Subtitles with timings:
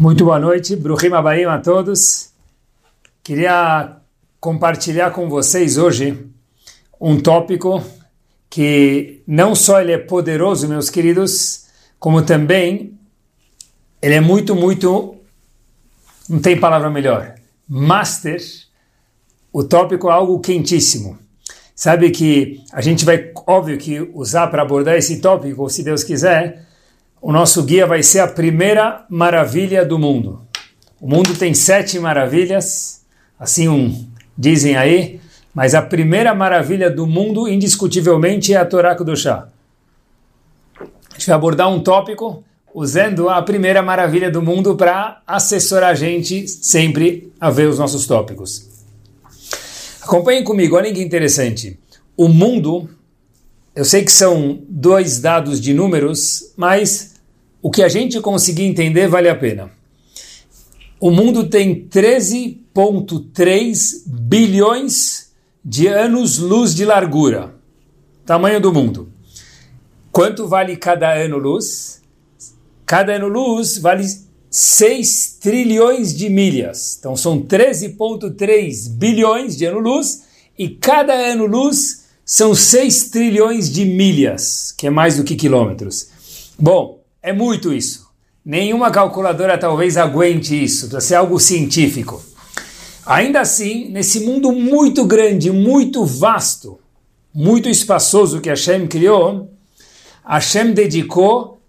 [0.00, 2.30] Muito boa noite, Bruhim Abaim a todos.
[3.22, 3.98] Queria
[4.40, 6.26] compartilhar com vocês hoje
[6.98, 7.84] um tópico
[8.48, 11.66] que não só ele é poderoso, meus queridos,
[11.98, 12.98] como também
[14.00, 15.16] ele é muito, muito,
[16.30, 17.34] não tem palavra melhor,
[17.68, 18.40] master.
[19.52, 21.18] O tópico é algo quentíssimo.
[21.74, 26.69] Sabe que a gente vai, óbvio que usar para abordar esse tópico, se Deus quiser,
[27.20, 30.40] o nosso guia vai ser a primeira maravilha do mundo.
[31.00, 33.02] O mundo tem sete maravilhas,
[33.38, 35.20] assim um, dizem aí,
[35.54, 39.48] mas a primeira maravilha do mundo, indiscutivelmente, é a Torá Kudoshá.
[40.80, 45.94] A gente vai abordar um tópico usando a primeira maravilha do mundo para assessorar a
[45.94, 48.68] gente sempre a ver os nossos tópicos.
[50.00, 51.78] Acompanhem comigo, olhem que interessante.
[52.16, 52.88] O mundo
[53.74, 57.09] eu sei que são dois dados de números, mas
[57.62, 59.70] o que a gente conseguir entender vale a pena.
[60.98, 65.30] O mundo tem 13,3 bilhões
[65.64, 67.54] de anos-luz de largura.
[68.26, 69.12] Tamanho do mundo.
[70.12, 72.02] Quanto vale cada ano-luz?
[72.84, 74.04] Cada ano-luz vale
[74.50, 76.96] 6 trilhões de milhas.
[76.98, 80.22] Então são 13,3 bilhões de ano-luz
[80.58, 86.08] e cada ano-luz são 6 trilhões de milhas, que é mais do que quilômetros.
[86.58, 88.08] Bom, é muito isso.
[88.44, 92.22] Nenhuma calculadora talvez aguente isso, precisa ser algo científico.
[93.04, 96.78] Ainda assim, nesse mundo muito grande, muito vasto,
[97.34, 99.50] muito espaçoso que Hashem criou,
[100.24, 101.60] Hashem dedicou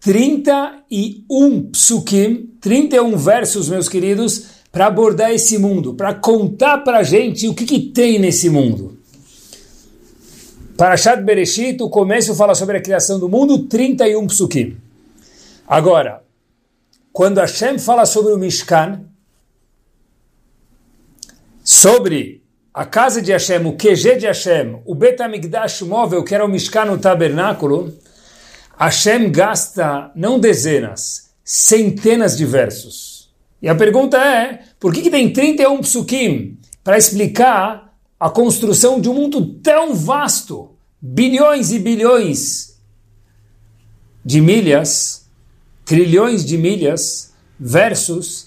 [0.00, 7.48] 31 psukim, 31 versos, meus queridos, para abordar esse mundo, para contar para a gente
[7.48, 8.98] o que, que tem nesse mundo.
[10.76, 14.76] Parashat Bereshit, o começo fala sobre a criação do mundo, 31 psukim.
[15.70, 16.24] Agora,
[17.12, 19.04] quando Hashem fala sobre o Mishkan,
[21.62, 22.42] sobre
[22.74, 26.90] a casa de Hashem, o QG de Hashem, o Betamigdash móvel, que era o Mishkan,
[26.90, 27.96] o tabernáculo,
[28.76, 33.32] Hashem gasta não dezenas, centenas de versos.
[33.62, 39.08] E a pergunta é, por que, que tem 31 psukim para explicar a construção de
[39.08, 42.76] um mundo tão vasto, bilhões e bilhões
[44.24, 45.29] de milhas,
[45.90, 48.46] trilhões de milhas, versus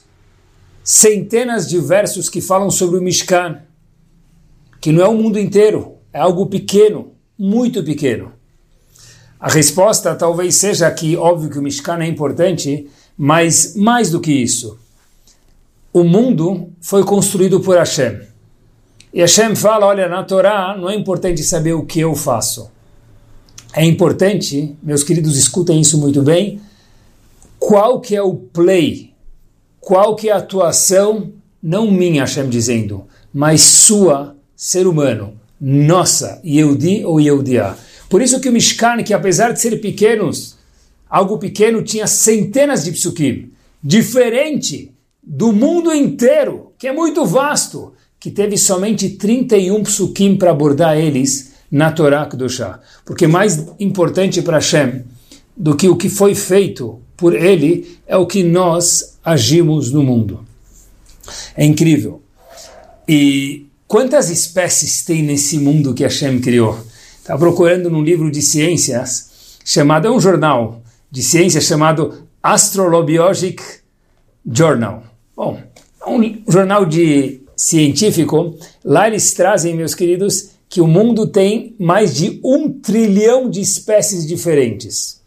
[0.82, 3.64] centenas de versos que falam sobre o Mishkan,
[4.80, 8.32] que não é o mundo inteiro, é algo pequeno, muito pequeno.
[9.38, 12.88] A resposta talvez seja que, óbvio que o Mishkan é importante,
[13.18, 14.80] mas mais do que isso,
[15.92, 18.22] o mundo foi construído por Hashem.
[19.14, 22.72] E Hashem fala, olha, na Torá não é importante saber o que eu faço.
[23.74, 26.62] É importante, meus queridos, escutem isso muito bem,
[27.66, 29.14] qual que é o play,
[29.80, 31.32] qual que é a atuação,
[31.62, 37.78] não minha, Hashem dizendo, mas sua, ser humano, nossa, Yehudi ou Yehudiá.
[38.10, 40.58] Por isso que o Mishkan, que apesar de ser pequenos,
[41.10, 44.92] algo pequeno, tinha centenas de psukim, diferente
[45.24, 51.54] do mundo inteiro, que é muito vasto que teve somente 31 psukim para abordar eles
[51.72, 52.82] na Torá Kedoshá.
[53.06, 55.06] Porque mais importante para Hashem
[55.56, 60.46] do que o que foi feito por ele é o que nós agimos no mundo.
[61.56, 62.22] É incrível.
[63.08, 66.78] E quantas espécies tem nesse mundo que Hashem criou?
[67.20, 69.32] Estava procurando num livro de ciências
[69.64, 73.62] chamado, é um jornal de ciências chamado Astrolobiologic
[74.46, 75.04] Journal.
[75.36, 75.62] Bom,
[76.06, 82.16] é um jornal de científico, lá eles trazem, meus queridos, que o mundo tem mais
[82.16, 85.22] de um trilhão de espécies diferentes.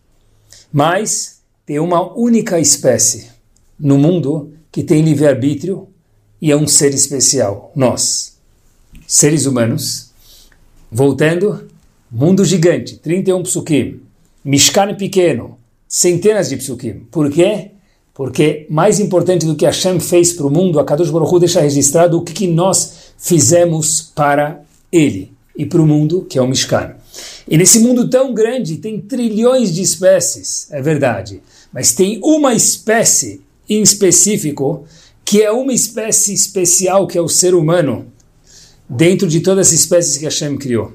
[0.73, 1.36] Mas
[1.66, 3.27] tem uma única espécie
[3.78, 5.88] no mundo que tem livre-arbítrio
[6.41, 8.37] e é um ser especial, nós,
[9.04, 10.12] seres humanos.
[10.93, 11.66] Voltando,
[12.10, 14.00] mundo gigante, 31 psukim,
[14.44, 17.00] Mishkan pequeno, centenas de psukim.
[17.10, 17.72] Por quê?
[18.15, 21.61] Porque mais importante do que Hashem fez para o mundo, a Kadosh Baruch Hu deixa
[21.61, 24.62] registrado o que, que nós fizemos para
[24.93, 26.94] ele e para o mundo, que é o Mishkan.
[27.49, 31.43] E nesse mundo tão grande tem trilhões de espécies, é verdade,
[31.73, 34.85] mas tem uma espécie em específico
[35.25, 38.07] que é uma espécie especial, que é o ser humano,
[38.89, 40.93] dentro de todas as espécies que Hashem criou.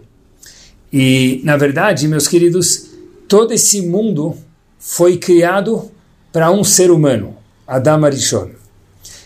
[0.92, 2.88] E, na verdade, meus queridos,
[3.28, 4.36] todo esse mundo
[4.80, 5.92] foi criado
[6.32, 7.36] para um ser humano,
[7.68, 8.52] Adam Arishon.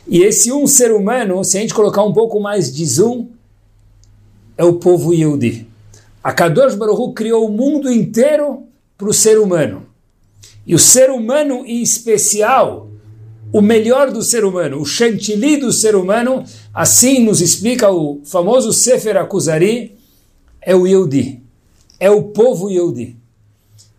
[0.07, 3.27] E esse um ser humano, se a gente colocar um pouco mais de zoom,
[4.57, 5.67] é o povo Yehudi.
[6.23, 8.63] A Kadosh Baruch criou o mundo inteiro
[8.97, 9.85] para o ser humano.
[10.65, 12.89] E o ser humano em especial,
[13.53, 18.73] o melhor do ser humano, o chantilly do ser humano, assim nos explica o famoso
[18.73, 19.95] Sefer Akuzari,
[20.61, 21.41] é o Yehudi,
[21.99, 23.15] é o povo Yehudi,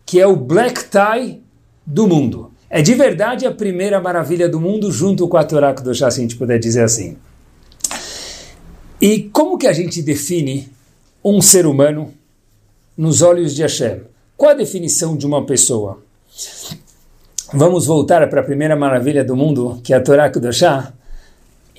[0.04, 1.40] que é o black tie
[1.86, 2.50] do mundo.
[2.68, 6.10] É de verdade a primeira maravilha do mundo, junto com a Torá do se a
[6.10, 7.16] gente puder dizer assim.
[9.00, 10.68] E como que a gente define
[11.24, 12.12] um ser humano
[12.96, 14.02] nos olhos de Hashem?
[14.36, 16.02] Qual a definição de uma pessoa?
[17.52, 20.92] Vamos voltar para a primeira maravilha do mundo, que é a Torá Kudoshá.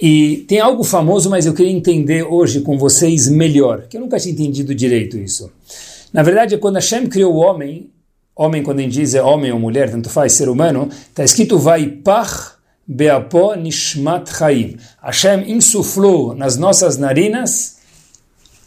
[0.01, 4.17] E tem algo famoso, mas eu queria entender hoje com vocês melhor, que eu nunca
[4.17, 5.51] tinha entendido direito isso.
[6.13, 7.89] Na verdade, quando Hashem criou o homem,
[8.35, 12.53] homem quando gente diz é homem ou mulher, tanto faz, ser humano, está escrito Vaipach
[12.87, 14.77] Beapo Nishmat Chaim.
[15.01, 17.77] Hashem insuflou nas nossas narinas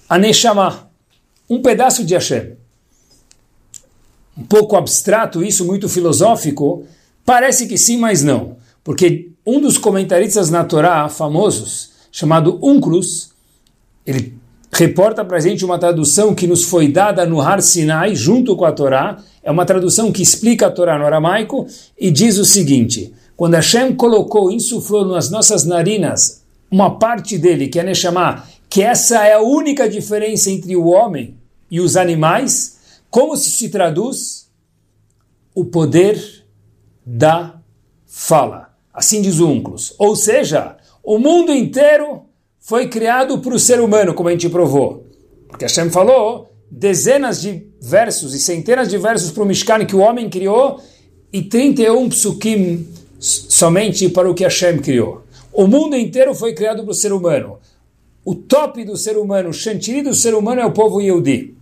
[0.09, 0.91] a Neshama,
[1.49, 2.60] um pedaço de Hashem
[4.37, 6.85] um pouco abstrato isso, muito filosófico?
[7.25, 8.57] Parece que sim, mas não.
[8.83, 13.31] Porque um dos comentaristas na Torá famosos, chamado Unclus,
[14.07, 14.35] ele
[14.73, 18.65] reporta para a gente uma tradução que nos foi dada no Har Sinai, junto com
[18.65, 19.23] a Torá.
[19.43, 21.67] É uma tradução que explica a Torá no aramaico
[21.99, 27.81] e diz o seguinte: quando Hashem colocou, insuflou nas nossas narinas uma parte dele, que
[27.81, 31.35] é Neshama, que essa é a única diferença entre o homem
[31.71, 32.79] e os animais,
[33.11, 34.51] como se traduz
[35.55, 36.47] o poder
[37.05, 37.61] da
[38.07, 38.75] fala?
[38.93, 39.95] Assim diz o Unclus.
[39.99, 42.23] Ou seja, o mundo inteiro
[42.61, 45.07] foi criado para o ser humano, como a gente provou.
[45.49, 50.01] Porque Hashem falou dezenas de versos e centenas de versos para o Mishkan que o
[50.01, 50.81] homem criou
[51.33, 52.87] e 31 psukim
[53.19, 55.25] somente para o que Hashem criou.
[55.53, 57.59] O mundo inteiro foi criado para o ser humano.
[58.25, 61.57] O top do ser humano, o chantilly do ser humano é o povo Yehudi.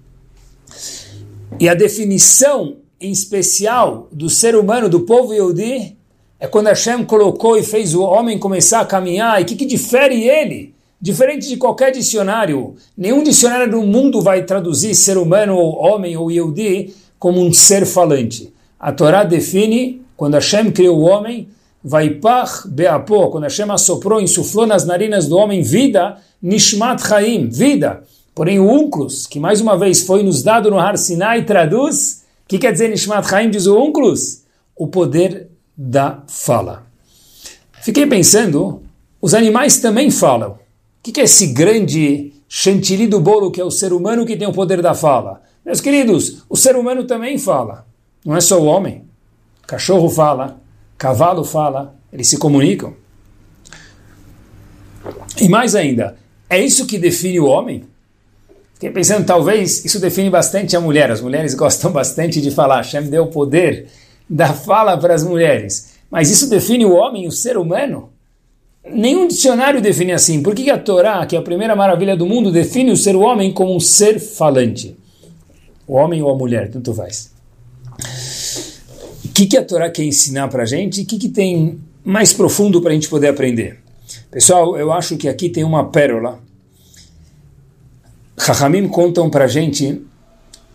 [1.61, 5.97] E a definição em especial do ser humano, do povo Yehudi,
[6.41, 9.41] é quando Hashem colocou e fez o homem começar a caminhar.
[9.41, 10.75] E o que, que difere ele?
[11.01, 16.31] Diferente de qualquer dicionário, nenhum dicionário do mundo vai traduzir ser humano ou homem ou
[16.31, 18.53] Yehudi como um ser falante.
[18.79, 21.49] A Torá define, quando Hashem criou o homem,
[21.83, 28.03] Vaipach Beapo, quando Hashem assoprou, insuflou nas narinas do homem vida, Nishmat Chaim, vida.
[28.39, 32.47] Porém, o Unclus, que mais uma vez foi nos dado no Har Sinai, traduz, o
[32.49, 34.45] que quer dizer Nishmat Chaim, diz o Unclus?
[34.77, 36.87] O poder da fala.
[37.83, 38.81] Fiquei pensando,
[39.21, 40.53] os animais também falam.
[40.53, 40.59] O
[41.03, 44.53] que é esse grande chantilly do bolo que é o ser humano que tem o
[44.53, 45.43] poder da fala?
[45.67, 47.89] Meus queridos, o ser humano também fala.
[48.25, 49.03] Não é só o homem.
[49.67, 50.61] Cachorro fala,
[50.97, 52.95] cavalo fala, eles se comunicam.
[55.41, 56.17] E mais ainda,
[56.49, 57.83] é isso que define o homem?
[58.79, 61.11] Fiquei pensando, talvez isso define bastante a mulher.
[61.11, 62.77] As mulheres gostam bastante de falar.
[62.77, 63.89] Hashem deu o poder
[64.31, 65.95] da fala para as mulheres.
[66.09, 68.11] Mas isso define o homem, o ser humano?
[68.89, 70.45] Nenhum dicionário define assim.
[70.45, 73.53] Por que a Torá, que é a primeira maravilha do mundo, define o ser homem
[73.53, 74.97] como um ser falante?
[75.85, 77.33] O homem ou a mulher, tanto faz.
[79.25, 81.03] O que, que a Torá quer ensinar para a gente?
[81.03, 83.81] O que, que tem mais profundo para a gente poder aprender?
[84.31, 86.39] Pessoal, eu acho que aqui tem uma pérola
[88.41, 90.03] Chachamim contam para gente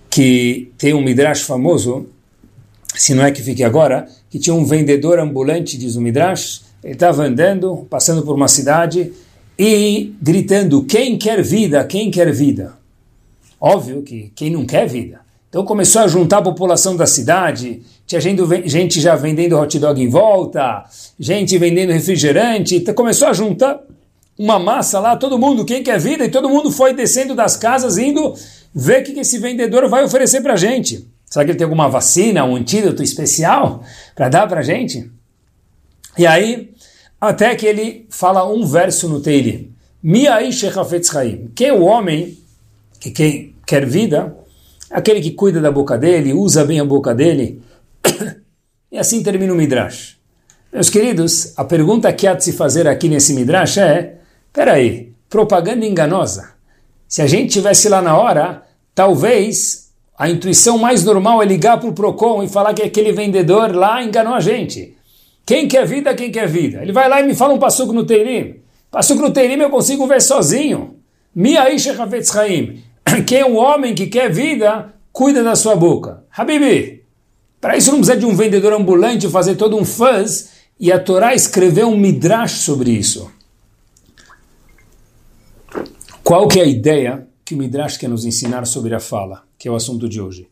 [0.09, 2.07] que tem um midrash famoso,
[2.93, 6.93] se não é que fique agora, que tinha um vendedor ambulante, diz o midrash, ele
[6.93, 9.11] estava andando, passando por uma cidade
[9.57, 12.73] e gritando, quem quer vida, quem quer vida?
[13.59, 15.21] Óbvio que quem não quer vida.
[15.49, 20.09] Então começou a juntar a população da cidade, tinha gente já vendendo hot dog em
[20.09, 20.83] volta,
[21.19, 23.79] gente vendendo refrigerante, então começou a juntar
[24.37, 27.97] uma massa lá, todo mundo, quem quer vida, e todo mundo foi descendo das casas,
[27.97, 28.33] indo
[28.73, 31.07] ver o que esse vendedor vai oferecer para gente.
[31.25, 33.83] Será que ele tem alguma vacina, um antídoto especial
[34.15, 35.09] para dar para gente?
[36.17, 36.71] E aí,
[37.19, 39.73] até que ele fala um verso no Teilim.
[40.01, 41.51] Miai Shechafetz Haim.
[41.55, 42.37] Quem é o homem
[42.99, 44.35] que quem quer vida?
[44.91, 47.61] Aquele que cuida da boca dele, usa bem a boca dele.
[48.91, 50.17] e assim termina o Midrash.
[50.71, 54.17] Meus queridos, a pergunta que há de se fazer aqui nesse Midrash é
[54.53, 56.53] Peraí, propaganda enganosa.
[57.07, 61.89] Se a gente tivesse lá na hora, talvez a intuição mais normal é ligar para
[61.89, 64.95] o Procon e falar que aquele vendedor lá enganou a gente.
[65.43, 66.83] Quem quer vida, quem quer vida.
[66.83, 68.57] Ele vai lá e me fala um passuco no Teirim.
[68.91, 70.97] Passuco no Teirim eu consigo ver sozinho.
[71.35, 72.83] Miaisha Havetz Haim.
[73.25, 76.23] Quem é um homem que quer vida, cuida da sua boca.
[76.35, 77.03] Habibi,
[77.59, 81.33] para isso não precisa de um vendedor ambulante fazer todo um fuzz e a Torá
[81.33, 83.31] escreveu um midrash sobre isso.
[86.23, 89.67] Qual que é a ideia que o Midrash quer nos ensinar sobre a fala, que
[89.67, 90.47] é o assunto de hoje?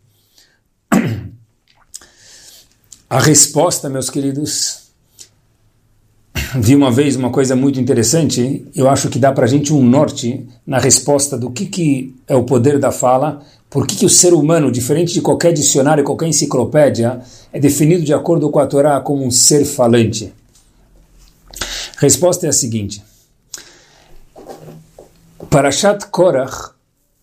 [3.09, 4.89] A resposta, meus queridos,
[6.59, 9.81] vi uma vez uma coisa muito interessante, eu acho que dá para a gente um
[9.81, 14.09] norte na resposta do que, que é o poder da fala, por que, que o
[14.09, 17.21] ser humano, diferente de qualquer dicionário, qualquer enciclopédia,
[17.53, 20.33] é definido de acordo com a Torá como um ser falante.
[21.95, 23.01] A resposta é a seguinte.
[25.51, 26.71] Parashat Korach,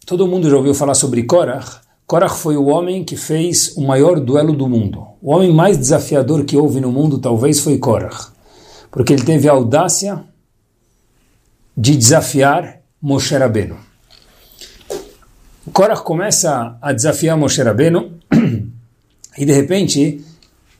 [0.04, 4.20] todo mundo já ouviu falar sobre Korach, Korach foi o homem que fez o maior
[4.20, 5.02] duelo do mundo.
[5.22, 8.26] O homem mais desafiador que houve no mundo talvez foi Korach,
[8.90, 10.22] porque ele teve a audácia
[11.74, 13.78] de desafiar Moshe Rabbeinu.
[15.72, 18.12] Korach começa a desafiar Moshe Rabbeinu
[19.38, 20.22] e de repente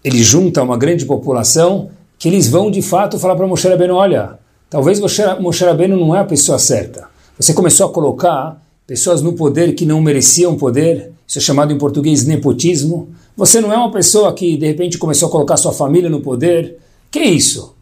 [0.05, 4.38] ele junta uma grande população que eles vão de fato falar para Moshe Rabbeinu, olha,
[4.69, 7.17] talvez Moshe Rabbeinu não é a pessoa certa.
[7.38, 11.78] Você começou a colocar pessoas no poder que não mereciam poder, isso é chamado em
[11.78, 13.11] português nepotismo.
[13.37, 16.78] Você não é uma pessoa que de repente começou a colocar sua família no poder.
[17.11, 17.75] Que isso?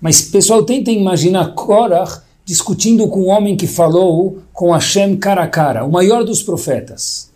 [0.00, 5.48] Mas pessoal, tentem imaginar Korach discutindo com um homem que falou com Hashem cara a
[5.48, 7.30] cara, o maior dos profetas.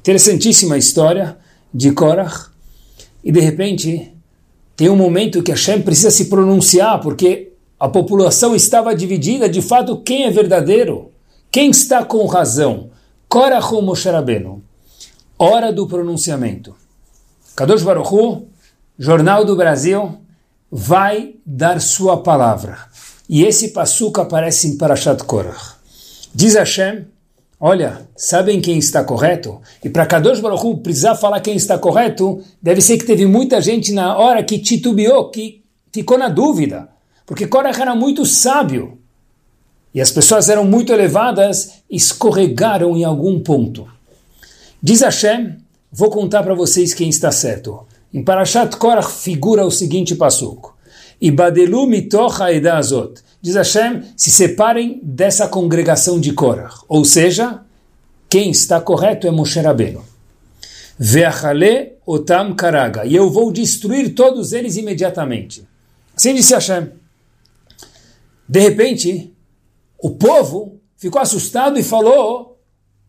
[0.00, 1.38] Interessantíssima história
[1.72, 2.50] de Korach.
[3.24, 4.12] E de repente
[4.76, 9.98] tem um momento que Hashem precisa se pronunciar, porque a população estava dividida, de fato,
[9.98, 11.12] quem é verdadeiro?
[11.50, 12.90] Quem está com razão?
[13.28, 14.62] Korach ou Moshe Rabbeinu?
[15.38, 16.74] Hora do pronunciamento.
[17.56, 18.46] Kadosh Baruchu,
[18.98, 20.18] Jornal do Brasil,
[20.70, 22.78] vai dar sua palavra.
[23.28, 25.74] E esse passuca aparece em Parashat Korach.
[26.34, 27.06] Diz Hashem,
[27.60, 29.60] olha, sabem quem está correto?
[29.82, 33.92] E para Kadosh Baruchu precisar falar quem está correto, deve ser que teve muita gente
[33.92, 35.62] na hora que titubeou, que
[35.92, 36.93] ficou na dúvida.
[37.26, 38.98] Porque Korach era muito sábio.
[39.94, 43.86] E as pessoas eram muito elevadas, escorregaram em algum ponto.
[44.82, 45.56] Diz Hashem,
[45.90, 47.86] vou contar para vocês quem está certo.
[48.12, 50.76] Em Parashat Korach figura o seguinte passuco.
[51.20, 53.22] Ibadelu mitoch azot.
[53.40, 56.80] Diz Hashem, se separem dessa congregação de Korach.
[56.88, 57.60] Ou seja,
[58.28, 60.04] quem está correto é Moshe Rabbeinu.
[60.98, 63.04] Ve'achale otam karaga.
[63.04, 65.66] E eu vou destruir todos eles imediatamente.
[66.16, 67.03] Assim disse Hashem.
[68.48, 69.34] De repente,
[69.98, 72.60] o povo ficou assustado e falou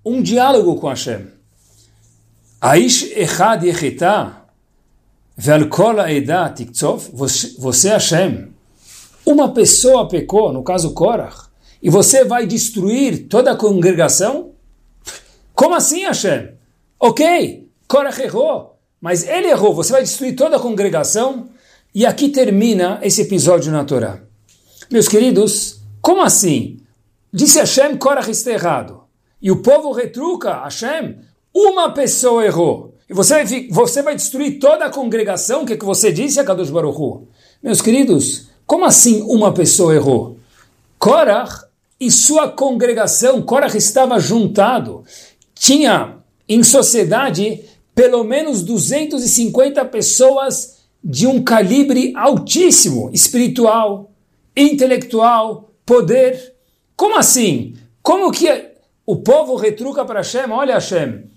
[0.06, 1.27] um diálogo com Hashem.
[2.62, 4.44] Aish echad yechita
[5.38, 7.10] ve'al kol ha'edah tiktzov.
[7.13, 8.54] Você, Hashem,
[9.25, 11.50] uma pessoa pecou, no caso Korach,
[11.82, 14.51] e você vai destruir toda a congregação?
[15.54, 16.51] Como assim, Hashem?
[17.00, 21.50] Ok, Korach errou, mas ele errou, você vai destruir toda a congregação?
[21.94, 24.25] E aqui termina esse episódio na Torá.
[24.92, 26.77] Meus queridos, como assim?
[27.34, 29.04] Disse Hashem, Korach está errado.
[29.42, 31.18] E o povo retruca, Hashem,
[31.54, 32.96] uma pessoa errou.
[33.10, 36.70] E você você vai destruir toda a congregação, o que, é que você disse, Akadosh
[36.70, 37.27] Baruch
[37.62, 40.38] Meus queridos, como assim uma pessoa errou?
[40.98, 41.65] Korach
[42.00, 45.04] e sua congregação, Korach estava juntado,
[45.54, 47.63] tinha em sociedade
[47.94, 54.12] pelo menos 250 pessoas de um calibre altíssimo, espiritual,
[54.56, 56.54] intelectual, poder.
[56.96, 57.76] Como assim?
[58.02, 58.72] Como que
[59.06, 60.52] o povo retruca para Hashem?
[60.52, 61.30] Olha, Hashem,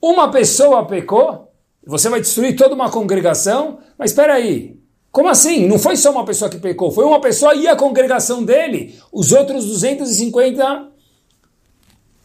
[0.00, 1.52] uma pessoa pecou,
[1.86, 3.78] você vai destruir toda uma congregação?
[3.98, 4.78] Mas espera aí,
[5.12, 5.66] como assim?
[5.66, 8.98] Não foi só uma pessoa que pecou, foi uma pessoa e a congregação dele.
[9.10, 10.88] Os outros 250,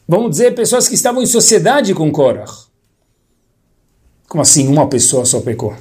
[0.07, 2.65] vamos dizer, pessoas que estavam em sociedade com Korach.
[4.27, 5.75] Como assim uma pessoa só pecou?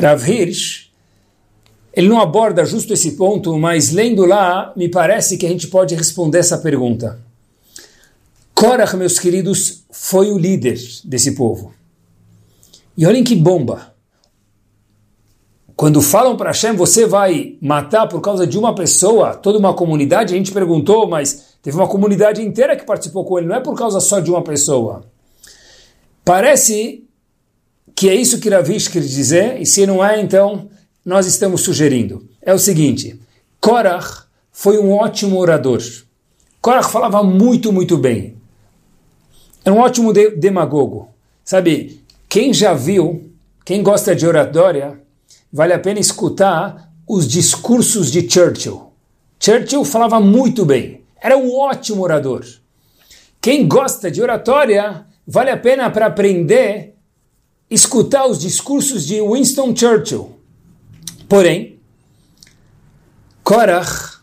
[0.00, 0.91] Rav Hirsch
[1.94, 5.94] ele não aborda justo esse ponto, mas lendo lá, me parece que a gente pode
[5.94, 7.20] responder essa pergunta.
[8.54, 11.74] Korach, meus queridos, foi o líder desse povo.
[12.96, 13.92] E olhem que bomba.
[15.74, 20.32] Quando falam para Hashem, você vai matar por causa de uma pessoa, toda uma comunidade,
[20.32, 23.76] a gente perguntou, mas teve uma comunidade inteira que participou com ele, não é por
[23.76, 25.04] causa só de uma pessoa.
[26.24, 27.04] Parece
[27.94, 30.68] que é isso que Ravish quer dizer, e se não é, então
[31.04, 33.18] nós estamos sugerindo é o seguinte:
[33.60, 35.80] Korach foi um ótimo orador.
[36.60, 38.36] Korach falava muito, muito bem.
[39.64, 41.08] Era um ótimo de demagogo.
[41.44, 43.30] Sabe, quem já viu,
[43.64, 45.00] quem gosta de oratória,
[45.52, 48.90] vale a pena escutar os discursos de Churchill.
[49.38, 51.02] Churchill falava muito bem.
[51.20, 52.44] Era um ótimo orador.
[53.40, 56.92] Quem gosta de oratória, vale a pena para aprender
[57.72, 60.41] escutar os discursos de Winston Churchill.
[61.32, 61.78] Porém,
[63.42, 64.18] Korach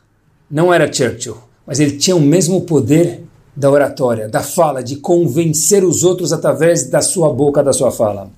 [0.47, 3.23] não era Churchill, mas ele tinha o mesmo poder
[3.55, 8.29] da oratória, da fala, de convencer os outros através da sua boca, da sua fala.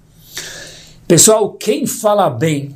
[1.06, 2.74] Pessoal, quem fala bem,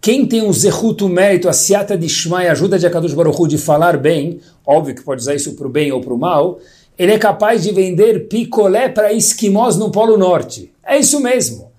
[0.00, 3.96] quem tem um zehuto mérito, a siata de Shmai, ajuda de Akadosh Baruch de falar
[3.96, 6.60] bem, óbvio que pode usar isso para o bem ou para o mal,
[6.96, 10.72] ele é capaz de vender picolé para esquimós no Polo Norte.
[10.86, 11.72] É isso mesmo.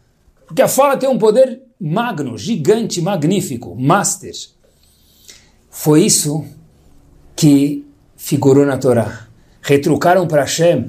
[0.45, 4.33] Porque a fala tem um poder magno, gigante, magnífico, master.
[5.69, 6.45] Foi isso
[7.35, 9.27] que figurou na Torá.
[9.61, 10.87] Retrucaram para Hashem,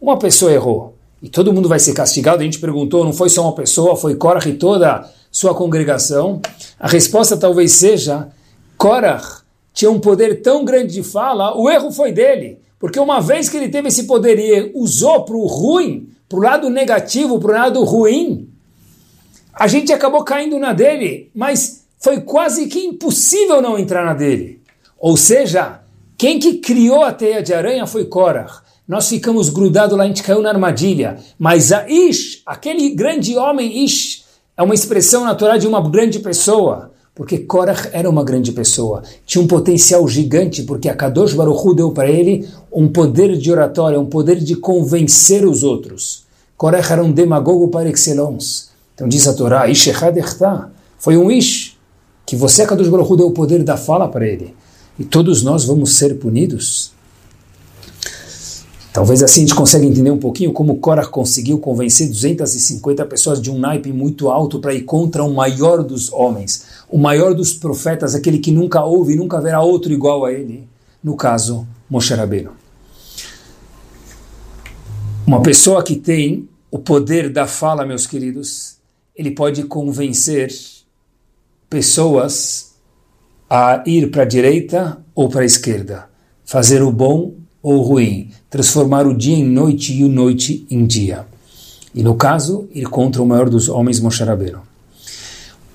[0.00, 0.96] uma pessoa errou.
[1.22, 2.42] E todo mundo vai ser castigado.
[2.42, 6.40] A gente perguntou, não foi só uma pessoa, foi Korach e toda sua congregação?
[6.78, 8.28] A resposta talvez seja:
[8.76, 12.60] Korach tinha um poder tão grande de fala, o erro foi dele.
[12.78, 16.42] Porque uma vez que ele teve esse poder e usou para o ruim, para o
[16.42, 18.48] lado negativo, para o lado ruim,
[19.54, 24.60] a gente acabou caindo na dele, mas foi quase que impossível não entrar na dele.
[24.98, 25.80] Ou seja,
[26.16, 28.62] quem que criou a teia de aranha foi Korach.
[28.86, 31.18] Nós ficamos grudados lá, a gente caiu na armadilha.
[31.38, 34.24] Mas a Ish, aquele grande homem Ish,
[34.56, 39.42] é uma expressão natural de uma grande pessoa, porque Korach era uma grande pessoa, tinha
[39.42, 43.98] um potencial gigante, porque a Kadosh Baruch Hu deu para ele um poder de oratória,
[43.98, 46.24] um poder de convencer os outros.
[46.56, 48.73] Korach era um demagogo par excellence.
[48.94, 49.88] Então diz a Torá, Ish
[50.98, 51.76] foi um Ish,
[52.24, 54.54] que você, Kadosh Baruch deu o poder da fala para ele.
[54.98, 56.94] E todos nós vamos ser punidos?
[58.94, 63.50] Talvez assim a gente consiga entender um pouquinho como Korah conseguiu convencer 250 pessoas de
[63.50, 68.14] um naipe muito alto para ir contra o maior dos homens, o maior dos profetas,
[68.14, 70.68] aquele que nunca houve e nunca haverá outro igual a ele,
[71.02, 72.52] no caso, Moshe Rabbeinu.
[75.26, 78.73] Uma pessoa que tem o poder da fala, meus queridos,
[79.14, 80.52] ele pode convencer
[81.70, 82.74] pessoas
[83.48, 86.08] a ir para a direita ou para a esquerda,
[86.44, 91.26] fazer o bom ou ruim, transformar o dia em noite e o noite em dia.
[91.94, 94.60] E no caso, ir contra o maior dos homens, Moshe Rabbeinu.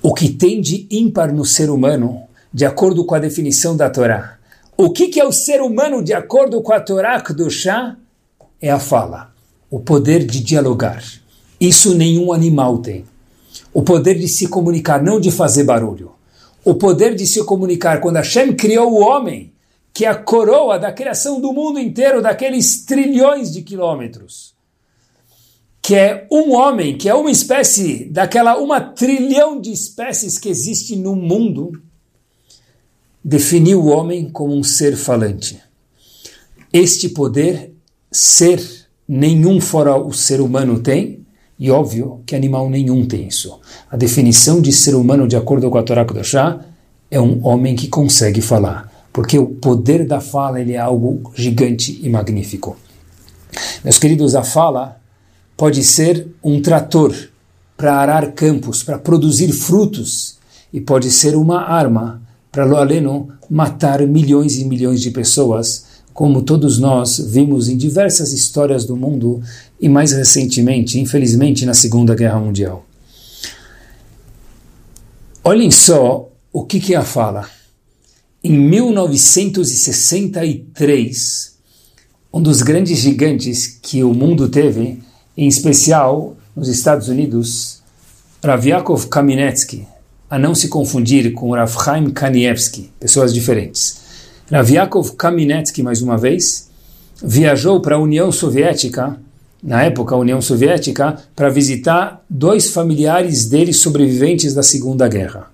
[0.02, 4.38] O que tem de ímpar no ser humano, de acordo com a definição da Torá.
[4.76, 7.96] O que, que é o ser humano de acordo com a Torá Kedoshá?
[8.60, 9.32] É a fala,
[9.70, 11.02] o poder de dialogar.
[11.58, 13.04] Isso nenhum animal tem.
[13.72, 16.12] O poder de se comunicar, não de fazer barulho.
[16.64, 18.00] O poder de se comunicar.
[18.00, 19.52] Quando Hashem criou o homem,
[19.92, 24.54] que é a coroa da criação do mundo inteiro, daqueles trilhões de quilômetros,
[25.82, 30.94] que é um homem, que é uma espécie daquela uma trilhão de espécies que existe
[30.96, 31.72] no mundo,
[33.24, 35.60] definiu o homem como um ser falante.
[36.72, 37.72] Este poder,
[38.10, 38.62] ser
[39.06, 41.19] nenhum fora o ser humano tem,
[41.60, 43.60] e óbvio que animal nenhum tem isso.
[43.88, 46.58] A definição de ser humano, de acordo com a Torá Kudoshá,
[47.08, 51.98] é um homem que consegue falar porque o poder da fala ele é algo gigante
[52.02, 52.76] e magnífico.
[53.82, 55.00] Meus queridos, a fala
[55.56, 57.14] pode ser um trator
[57.76, 60.38] para arar campos, para produzir frutos,
[60.72, 66.42] e pode ser uma arma para lo aleno matar milhões e milhões de pessoas, como
[66.42, 69.40] todos nós vimos em diversas histórias do mundo
[69.80, 72.84] e mais recentemente, infelizmente, na Segunda Guerra Mundial.
[75.42, 77.48] Olhem só o que, que a fala.
[78.42, 81.50] Em 1963,
[82.32, 85.02] um dos grandes gigantes que o mundo teve,
[85.36, 87.82] em especial nos Estados Unidos,
[88.44, 89.86] Rav Yaakov Kaminetsky,
[90.28, 93.99] a não se confundir com Rav Chaim Kanievsky, pessoas diferentes.
[94.50, 96.68] Rav Yaakov Kaminetsky, mais uma vez,
[97.22, 99.16] viajou para a União Soviética,
[99.62, 105.52] na época a União Soviética, para visitar dois familiares dele sobreviventes da Segunda Guerra.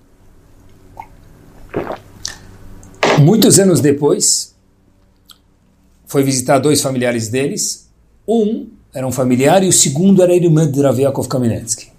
[3.19, 4.55] Muitos anos depois,
[6.07, 7.89] foi visitar dois familiares deles.
[8.27, 11.89] Um era um familiar e o segundo era irmã de Rav Yaakov Kamenetsky.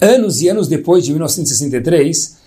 [0.00, 2.43] Anos e anos depois, de 1963,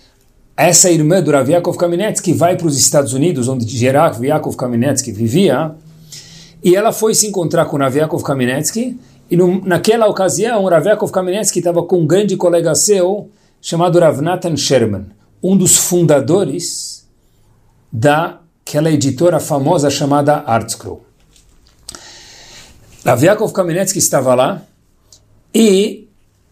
[0.58, 5.12] essa irmã do Rav Yaakov Kamenetsky vai para os Estados Unidos, onde Rav Yaakov Kamenetsky
[5.12, 5.72] vivia,
[6.64, 7.94] e ela foi se encontrar com Rav
[8.24, 8.98] Kamenetsky,
[9.30, 13.30] e no, naquela ocasião, Rav Kamenetsky estava com um grande colega seu,
[13.62, 15.06] chamado Rav Nathan Sherman,
[15.40, 17.06] um dos fundadores
[17.92, 21.04] daquela editora famosa chamada Artscroll.
[23.06, 24.62] Rav Yaakov Kamenetsky estava lá
[25.54, 26.07] e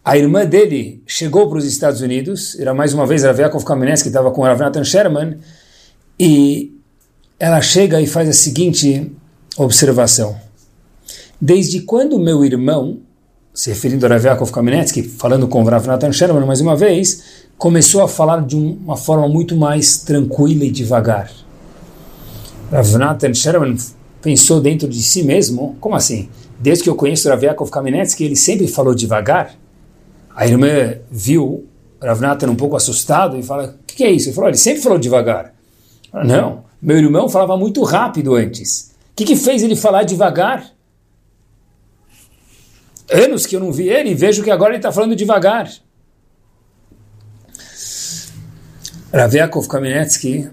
[0.07, 4.07] a irmã dele chegou para os Estados Unidos, era mais uma vez Rav Yaakov Kamenetsky
[4.07, 5.37] estava com Rav Nathan Sherman
[6.17, 6.71] e
[7.37, 9.11] ela chega e faz a seguinte
[9.57, 10.37] observação.
[11.41, 12.99] Desde quando meu irmão,
[13.53, 18.01] se referindo a Rav Yaakov Kamenetsky, falando com Rav Nathan Sherman mais uma vez, começou
[18.01, 21.29] a falar de uma forma muito mais tranquila e devagar.
[22.71, 23.75] Rav Nathan Sherman
[24.21, 26.29] pensou dentro de si mesmo, como assim?
[26.57, 29.66] Desde que eu conheço Rav Yaakov Kamenetsky, ele sempre falou devagar.
[30.37, 31.67] A irmã viu
[31.99, 34.29] Rav Natan um pouco assustado e fala, o que, que, é isso?
[34.29, 35.51] Ele falou, ele sempre falou devagar.
[36.13, 38.91] Não, meu irmão falava muito rápido antes.
[39.13, 40.71] O que, que fez ele falar devagar?
[43.11, 45.71] Anos que eu não vi ele e vejo que agora ele está falando devagar.
[49.11, 50.51] Rav Yaakov Kamenetsky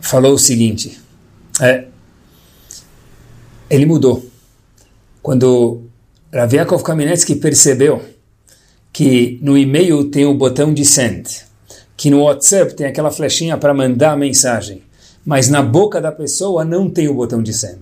[0.00, 1.00] falou o seguinte,
[1.60, 1.86] é,
[3.70, 4.26] ele mudou.
[5.22, 5.84] Quando
[6.34, 8.17] Rav Yaakov Kamenetsky percebeu
[8.92, 11.46] que no e-mail tem o botão de send,
[11.96, 14.82] que no WhatsApp tem aquela flechinha para mandar a mensagem,
[15.24, 17.78] mas na boca da pessoa não tem o botão de send.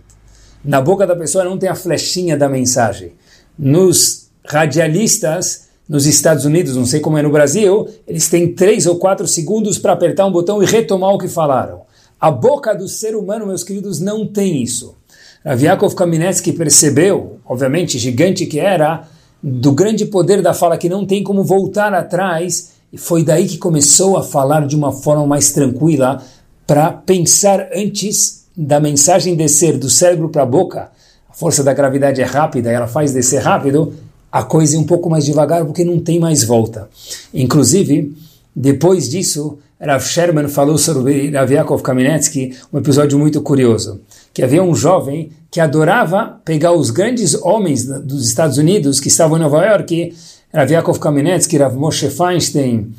[0.64, 3.12] Na boca da pessoa não tem a flechinha da mensagem.
[3.56, 8.96] Nos radialistas nos Estados Unidos, não sei como é no Brasil, eles têm três ou
[8.96, 11.82] quatro segundos para apertar um botão e retomar o que falaram.
[12.20, 14.96] A boca do ser humano, meus queridos, não tem isso.
[15.44, 19.06] Rav Yaakov Kaminetsky percebeu, obviamente gigante que era,
[19.42, 23.58] do grande poder da fala que não tem como voltar atrás, e foi daí que
[23.58, 26.22] começou a falar de uma forma mais tranquila
[26.66, 30.90] para pensar antes da mensagem descer do cérebro para a boca.
[31.28, 33.92] A força da gravidade é rápida, ela faz descer rápido,
[34.32, 36.88] a coisa é um pouco mais devagar porque não tem mais volta.
[37.32, 38.16] Inclusive,
[38.54, 44.00] depois disso, Rav Sherman falou sobre Rav Yaakov Kaminetsky um episódio muito curioso,
[44.36, 49.38] que havia um jovem que adorava pegar os grandes homens dos Estados Unidos que estavam
[49.38, 50.14] em Nova York,
[50.52, 52.94] Rav Yaakov Kaminetsky, Rav Moshe Feinstein,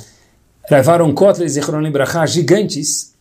[0.67, 3.13] Rav Aaron Kotler, Zichron Ibrahá, gigantes,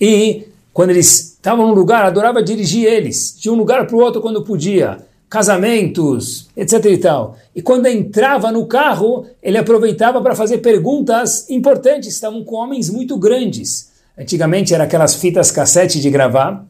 [0.00, 4.20] e quando eles estavam num lugar, adorava dirigir eles, de um lugar para o outro
[4.20, 4.98] quando podia,
[5.30, 7.38] casamentos, etc e tal.
[7.54, 13.16] E quando entrava no carro, ele aproveitava para fazer perguntas importantes, estavam com homens muito
[13.16, 13.92] grandes.
[14.18, 16.66] Antigamente era aquelas fitas cassete de gravar,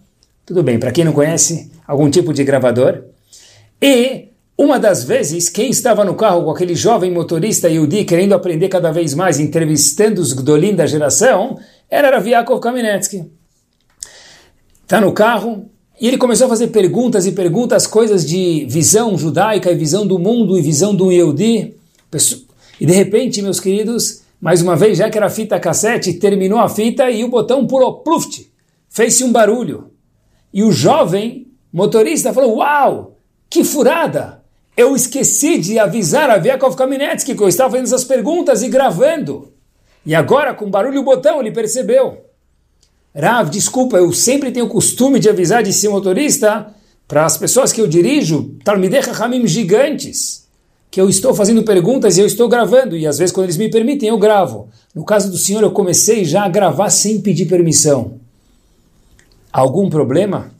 [0.46, 3.02] tudo bem, para quem não conhece, algum tipo de gravador.
[3.82, 8.68] E uma das vezes, quem estava no carro com aquele jovem motorista Yudi querendo aprender
[8.68, 11.58] cada vez mais, entrevistando os Gdolim da geração,
[11.90, 13.28] era Rav Yaakov Kaminetsky.
[14.82, 15.68] Está no carro,
[16.00, 20.16] e ele começou a fazer perguntas e perguntas, coisas de visão judaica e visão do
[20.16, 21.74] mundo e visão do Yehudi.
[22.80, 26.68] E de repente, meus queridos, mais uma vez, já que era fita cassete, terminou a
[26.68, 28.48] fita e o botão pulou, pluft,
[28.88, 29.95] fez-se um barulho.
[30.56, 33.18] E o jovem motorista falou, uau,
[33.50, 34.42] que furada!
[34.74, 39.52] Eu esqueci de avisar a Vyakov Kaminetsky que eu estava fazendo essas perguntas e gravando.
[40.06, 42.24] E agora, com barulho botão, ele percebeu.
[43.14, 46.74] Rav, desculpa, eu sempre tenho o costume de avisar de ser motorista
[47.06, 50.48] para as pessoas que eu dirijo, Talmidei Hamim gigantes,
[50.90, 53.70] que eu estou fazendo perguntas e eu estou gravando, e às vezes quando eles me
[53.70, 54.70] permitem eu gravo.
[54.94, 58.24] No caso do senhor, eu comecei já a gravar sem pedir permissão.
[59.56, 60.50] Algum problema?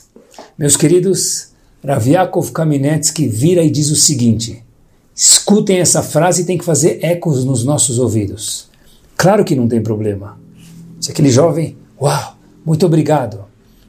[0.57, 1.49] Meus queridos,
[1.85, 4.65] Rav Yaakov Kaminetsky vira e diz o seguinte,
[5.15, 8.71] escutem essa frase e tem que fazer ecos nos nossos ouvidos.
[9.15, 10.41] Claro que não tem problema.
[10.99, 13.45] Se aquele jovem, uau, muito obrigado.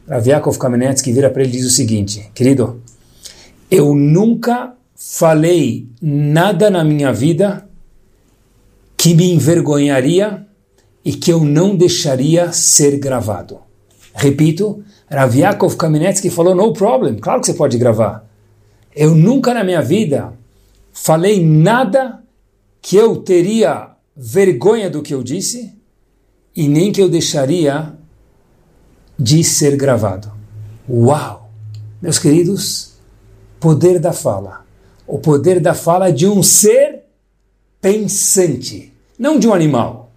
[0.10, 2.82] Rav Yaakov Kamenetsky vira para ele e diz o seguinte, querido,
[3.72, 7.66] eu nunca falei nada na minha vida
[8.98, 10.46] que me envergonharia
[11.06, 13.60] e que eu não deixaria ser gravado.
[14.14, 18.28] Repito, Rav Yaakov Kamenetsky falou, no problem, claro que você pode gravar.
[18.96, 20.34] Eu nunca na minha vida
[20.92, 22.22] falei nada
[22.82, 25.74] que eu teria vergonha do que eu disse
[26.56, 27.94] e nem que eu deixaria
[29.18, 30.32] de ser gravado.
[30.90, 31.50] Uau!
[32.02, 32.94] Meus queridos,
[33.60, 34.66] poder da fala.
[35.06, 37.04] O poder da fala de um ser
[37.82, 40.12] pensante, não de um animal.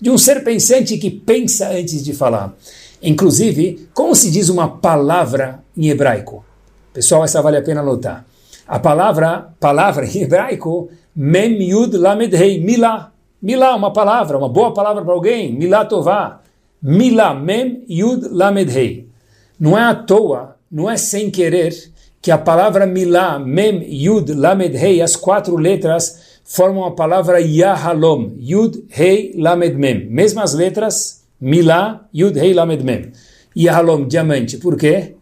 [0.00, 2.54] De um ser pensante que pensa antes de falar.
[3.04, 6.44] Inclusive, como se diz uma palavra em hebraico?
[6.92, 8.24] Pessoal, essa vale a pena anotar.
[8.66, 13.12] A palavra, palavra em hebraico, mem yud lamed hei, milá.
[13.40, 16.40] Milá, uma palavra, uma boa palavra para alguém, milá tová.
[16.86, 19.08] Milá, Mem, Yud, Lamed, Hei.
[19.58, 21.72] Não é à toa, não é sem querer,
[22.20, 28.32] que a palavra Milá, Mem, Yud, Lamed, Hei, as quatro letras, formam a palavra Yahalom,
[28.38, 30.10] Yud, Hei, Lamed, Mem.
[30.10, 33.12] Mesmas letras, Milá, Yud, Hei, Lamed, Mem.
[33.56, 34.58] Yahalom, diamante.
[34.58, 35.14] Por quê?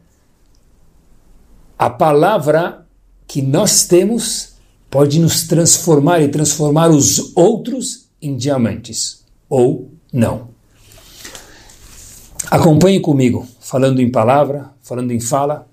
[1.79, 2.87] A palavra
[3.27, 4.55] que nós temos
[4.91, 9.25] pode nos transformar e transformar os outros em diamantes.
[9.49, 10.49] Ou não.
[12.51, 15.67] Acompanhe comigo, falando em palavra, falando em fala.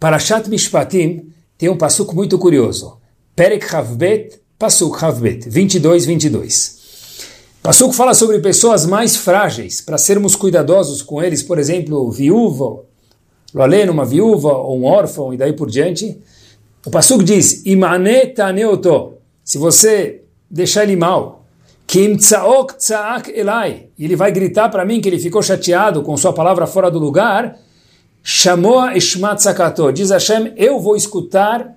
[0.00, 2.98] Parashat Mishpatim tem um passuco muito curioso.
[3.36, 6.77] Perek Havbet, Pasuk Havbet, 22, 22.
[7.62, 12.84] Passuco fala sobre pessoas mais frágeis, para sermos cuidadosos com eles, por exemplo, viúva,
[13.54, 16.18] Loaleno, uma viúva ou um órfão e daí por diante.
[16.86, 21.38] O Passuco diz, Imane taneoto, se você deixar ele mal,
[21.88, 23.88] Kim tzaok tzaak elai.
[23.98, 26.98] E ele vai gritar para mim que ele ficou chateado com sua palavra fora do
[26.98, 27.58] lugar.
[28.22, 29.90] Shamoa ishmat sakato.
[29.90, 31.74] Diz Hashem, eu vou escutar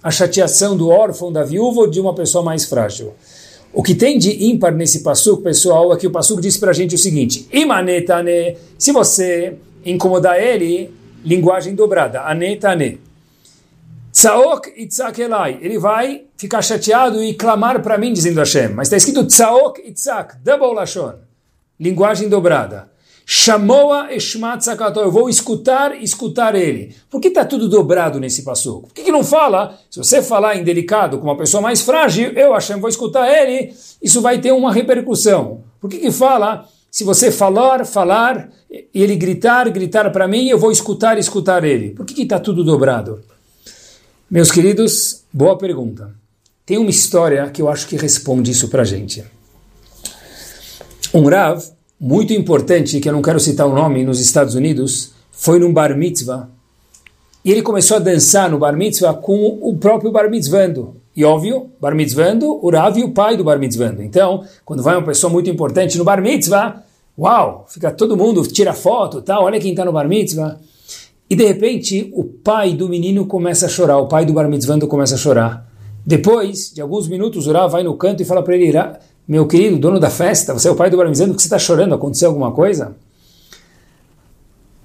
[0.00, 3.12] a chateação do órfão, da viúva ou de uma pessoa mais frágil.
[3.72, 6.74] O que tem de ímpar nesse passuco, pessoal, é que o passuco diz para a
[6.74, 10.92] gente o seguinte: Imanetane, se você incomodar ele,
[11.24, 13.00] linguagem dobrada, anetane.
[14.12, 15.58] Tzaok e tzakelai.
[15.62, 18.70] Ele vai ficar chateado e clamar para mim, dizendo Hashem.
[18.70, 21.14] Mas está escrito tzaok e tzak, double lashon.
[21.78, 22.90] Linguagem dobrada.
[23.24, 25.00] Shamoa eshmat sakato.
[25.00, 26.94] Eu vou escutar, escutar ele.
[27.08, 28.88] Por que está tudo dobrado nesse passuco?
[28.88, 29.78] Por que, que não fala?
[29.90, 34.20] Se você falar indelicado com uma pessoa mais frágil, eu, Hashem, vou escutar ele, isso
[34.20, 35.62] vai ter uma repercussão.
[35.80, 36.68] Por que, que fala?
[36.90, 41.90] Se você falar, falar, e ele gritar, gritar para mim, eu vou escutar, escutar ele.
[41.90, 43.22] Por que está tudo dobrado?
[44.28, 46.12] Meus queridos, boa pergunta.
[46.66, 49.24] Tem uma história que eu acho que responde isso para gente.
[51.12, 51.64] Um Rav,
[52.00, 55.94] muito importante, que eu não quero citar o nome, nos Estados Unidos, foi num bar
[55.94, 56.48] mitzvah.
[57.44, 60.96] E ele começou a dançar no bar mitzvah com o próprio bar mitzvando.
[61.14, 64.02] E óbvio, bar mitzvando, o Rav e o pai do bar mitzvando.
[64.02, 66.82] Então, quando vai uma pessoa muito importante no bar mitzvah,
[67.18, 70.58] uau, fica todo mundo, tira foto, tal, olha quem está no bar mitzvah.
[71.28, 74.86] E de repente, o pai do menino começa a chorar, o pai do bar mitzvando
[74.86, 75.66] começa a chorar.
[76.04, 78.72] Depois de alguns minutos, o Rav vai no canto e fala para ele,
[79.26, 81.58] meu querido, dono da festa, você é o pai do bar mitzvando, que você está
[81.58, 81.94] chorando?
[81.94, 82.96] Aconteceu alguma coisa?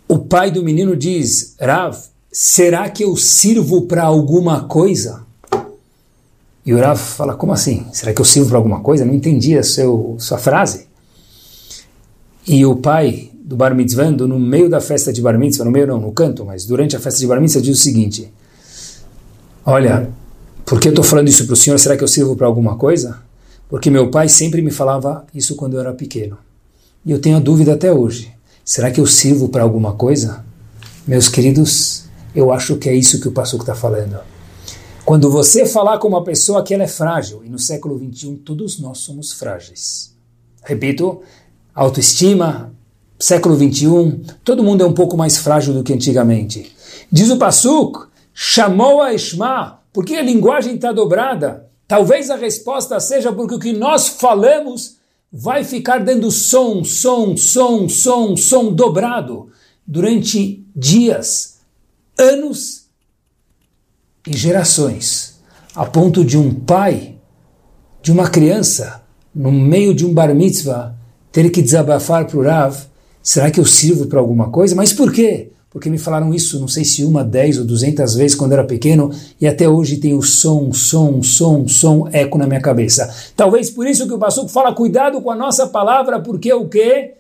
[0.08, 1.98] O pai do menino diz, Rav,
[2.32, 5.24] será que eu sirvo para alguma coisa?
[6.66, 7.86] E o Rav fala, como assim?
[7.92, 9.04] Será que eu sirvo para alguma coisa?
[9.04, 10.88] Não entendi a seu, sua frase.
[12.48, 15.88] E o pai do bar mitzvah, no meio da festa de bar mitzvah, no meio
[15.88, 18.32] não, no canto, mas durante a festa de bar mitzvah, diz o seguinte:
[19.66, 20.10] Olha,
[20.66, 21.78] por que eu estou falando isso para o senhor?
[21.78, 23.20] Será que eu sirvo para alguma coisa?
[23.70, 26.38] Porque meu pai sempre me falava isso quando eu era pequeno.
[27.06, 28.32] E eu tenho a dúvida até hoje.
[28.64, 30.44] Será que eu sirvo para alguma coisa?
[31.08, 34.20] Meus queridos, eu acho que é isso que o Passuco está falando.
[35.06, 38.80] Quando você falar com uma pessoa que ela é frágil, e no século XXI todos
[38.80, 40.16] nós somos frágeis.
[40.64, 41.22] Repito,
[41.76, 42.74] autoestima,
[43.20, 46.76] século 21, todo mundo é um pouco mais frágil do que antigamente.
[47.12, 51.70] Diz o Pasuk, chamou a Ishma, porque a linguagem está dobrada.
[51.88, 54.98] Talvez a resposta seja porque o que nós falamos
[55.32, 59.50] vai ficar dando som, som, som, som, som dobrado
[59.86, 61.60] durante dias,
[62.18, 62.86] anos
[64.28, 65.40] e gerações,
[65.76, 67.18] a ponto de um pai,
[68.02, 70.96] de uma criança, no meio de um bar mitzvah,
[71.32, 72.88] ter que desabafar para o Rav
[73.26, 74.76] Será que eu sirvo para alguma coisa?
[74.76, 75.50] Mas por quê?
[75.76, 79.12] Porque me falaram isso, não sei se uma, dez ou duzentas vezes quando era pequeno,
[79.42, 83.14] e até hoje tem o som, som, som, som, eco na minha cabeça.
[83.36, 87.16] Talvez por isso que o pastor fala, cuidado com a nossa palavra, porque o quê?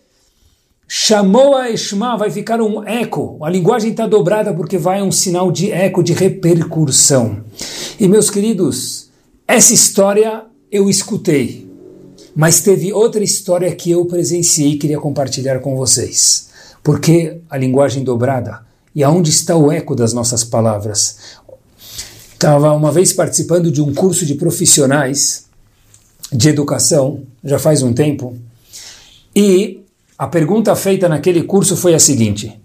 [0.87, 3.37] Chamou a Eshma, vai ficar um eco.
[3.43, 7.43] A linguagem está dobrada porque vai um sinal de eco, de repercussão.
[7.99, 9.09] E meus queridos,
[9.45, 11.69] essa história eu escutei.
[12.33, 16.54] Mas teve outra história que eu presenciei e queria compartilhar com vocês.
[16.85, 21.39] Porque a linguagem dobrada e aonde está o eco das nossas palavras?
[22.31, 25.47] Estava uma vez participando de um curso de profissionais
[26.31, 28.37] de educação, já faz um tempo,
[29.35, 29.83] e
[30.15, 32.61] a pergunta feita naquele curso foi a seguinte: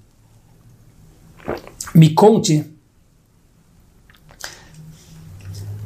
[1.94, 2.62] Me conte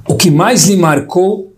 [0.09, 1.53] o que mais lhe marcou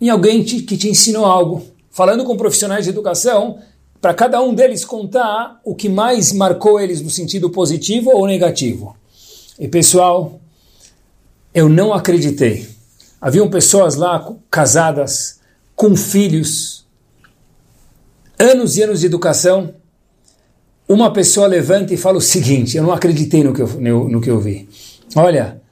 [0.00, 1.62] em alguém que te ensinou algo.
[1.88, 3.60] Falando com profissionais de educação,
[4.04, 8.94] para cada um deles contar o que mais marcou eles no sentido positivo ou negativo.
[9.58, 10.38] E pessoal,
[11.54, 12.68] eu não acreditei.
[13.18, 15.40] Haviam pessoas lá casadas,
[15.74, 16.86] com filhos,
[18.38, 19.74] anos e anos de educação.
[20.86, 24.20] Uma pessoa levanta e fala o seguinte: Eu não acreditei no que eu, no, no
[24.20, 24.68] que eu vi.
[25.16, 25.62] Olha,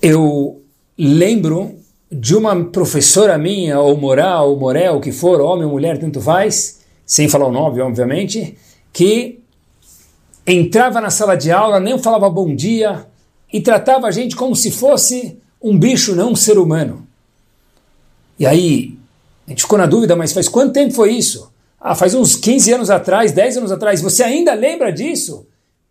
[0.00, 0.62] eu
[0.96, 5.98] lembro de uma professora minha, ou moral, ou morel, o que for, homem ou mulher,
[5.98, 8.56] tanto faz, sem falar o nome, obviamente,
[8.92, 9.40] que
[10.46, 13.06] entrava na sala de aula, nem falava bom dia
[13.52, 17.06] e tratava a gente como se fosse um bicho, não um ser humano.
[18.38, 18.96] E aí,
[19.46, 21.50] a gente ficou na dúvida, mas faz quanto tempo foi isso?
[21.80, 24.00] Ah, faz uns 15 anos atrás, 10 anos atrás.
[24.00, 25.46] Você ainda lembra disso?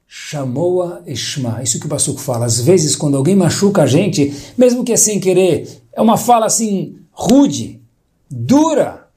[0.08, 1.62] Chamou a Ishma.
[1.62, 2.46] Isso que o Passuco fala.
[2.46, 6.46] Às vezes, quando alguém machuca a gente, mesmo que é sem querer, é uma fala
[6.46, 7.82] assim, rude,
[8.30, 9.08] dura.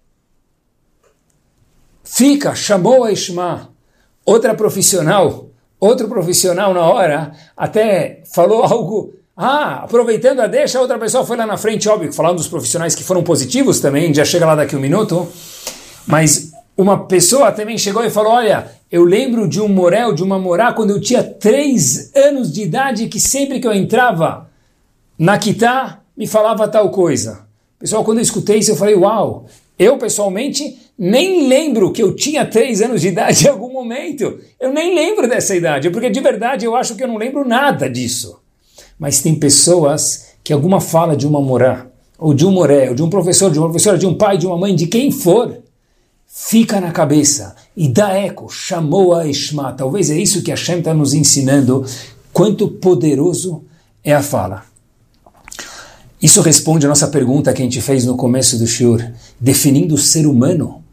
[2.03, 3.71] Fica, chamou a Ishma.
[4.25, 11.25] Outra profissional, outro profissional na hora, até falou algo Ah, aproveitando a deixa, outra pessoa
[11.25, 14.55] foi lá na frente, óbvio, falando dos profissionais que foram positivos também, já chega lá
[14.55, 15.29] daqui um minuto.
[16.07, 20.39] Mas uma pessoa também chegou e falou: Olha, eu lembro de um morel, de uma
[20.39, 24.51] morá, quando eu tinha três anos de idade, que sempre que eu entrava
[25.19, 27.47] na Kitá, me falava tal coisa.
[27.79, 29.47] Pessoal, quando eu escutei isso, eu falei: Uau,
[29.79, 34.39] eu pessoalmente nem lembro que eu tinha três anos de idade em algum momento.
[34.61, 37.89] Eu nem lembro dessa idade, porque de verdade eu acho que eu não lembro nada
[37.89, 38.39] disso.
[38.99, 41.87] Mas tem pessoas que alguma fala de uma morá,
[42.19, 44.47] ou de um moré, ou de um professor, de uma professora, de um pai, de
[44.47, 45.57] uma mãe, de quem for,
[46.27, 49.73] fica na cabeça e dá eco, chamou a Ishma.
[49.73, 51.83] Talvez é isso que Hashem está nos ensinando,
[52.31, 53.65] quanto poderoso
[54.05, 54.70] é a fala.
[56.23, 59.03] Isso responde a nossa pergunta que a gente fez no começo do Shur,
[59.41, 60.85] definindo o ser humano,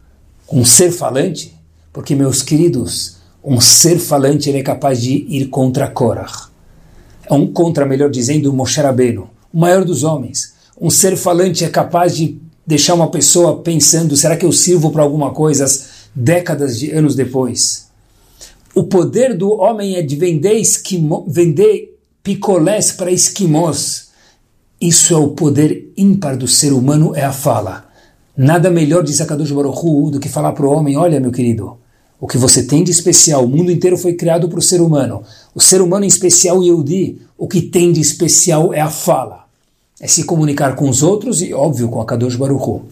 [0.50, 1.54] um ser falante,
[1.92, 6.48] porque, meus queridos, um ser falante ele é capaz de ir contra Korach.
[7.30, 10.54] É um contra, melhor dizendo, Moshe Rabbeinu, o maior dos homens.
[10.80, 15.04] Um ser falante é capaz de deixar uma pessoa pensando, será que eu sirvo para
[15.04, 15.66] alguma coisa
[16.16, 17.88] décadas de anos depois?
[18.74, 24.07] O poder do homem é de vender, esquimo, vender picolés para esquimós
[24.80, 27.86] isso é o poder ímpar do ser humano, é a fala.
[28.36, 31.78] Nada melhor, diz Akadosh Baruch Hu, do que falar para o homem, olha meu querido,
[32.20, 35.24] o que você tem de especial, o mundo inteiro foi criado para o ser humano.
[35.56, 39.46] O ser humano em especial, Yehudi, o que tem de especial é a fala.
[40.00, 42.86] É se comunicar com os outros e, óbvio, com Akadosh Baruch Hu.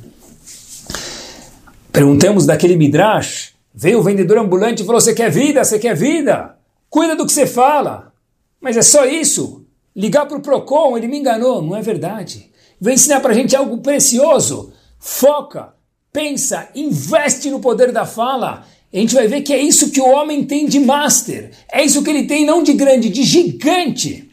[1.91, 6.56] Perguntamos daquele Midrash, veio o vendedor ambulante e falou, você quer vida, você quer vida?
[6.89, 8.12] Cuida do que você fala.
[8.60, 9.64] Mas é só isso
[9.95, 11.62] ligar para o PROCON, ele me enganou.
[11.62, 12.51] Não é verdade.
[12.79, 14.73] Vem ensinar para a gente algo precioso.
[14.99, 15.73] Foca,
[16.12, 18.65] pensa, investe no poder da fala.
[18.93, 21.51] A gente vai ver que é isso que o homem tem de master.
[21.71, 24.31] É isso que ele tem não de grande, de gigante.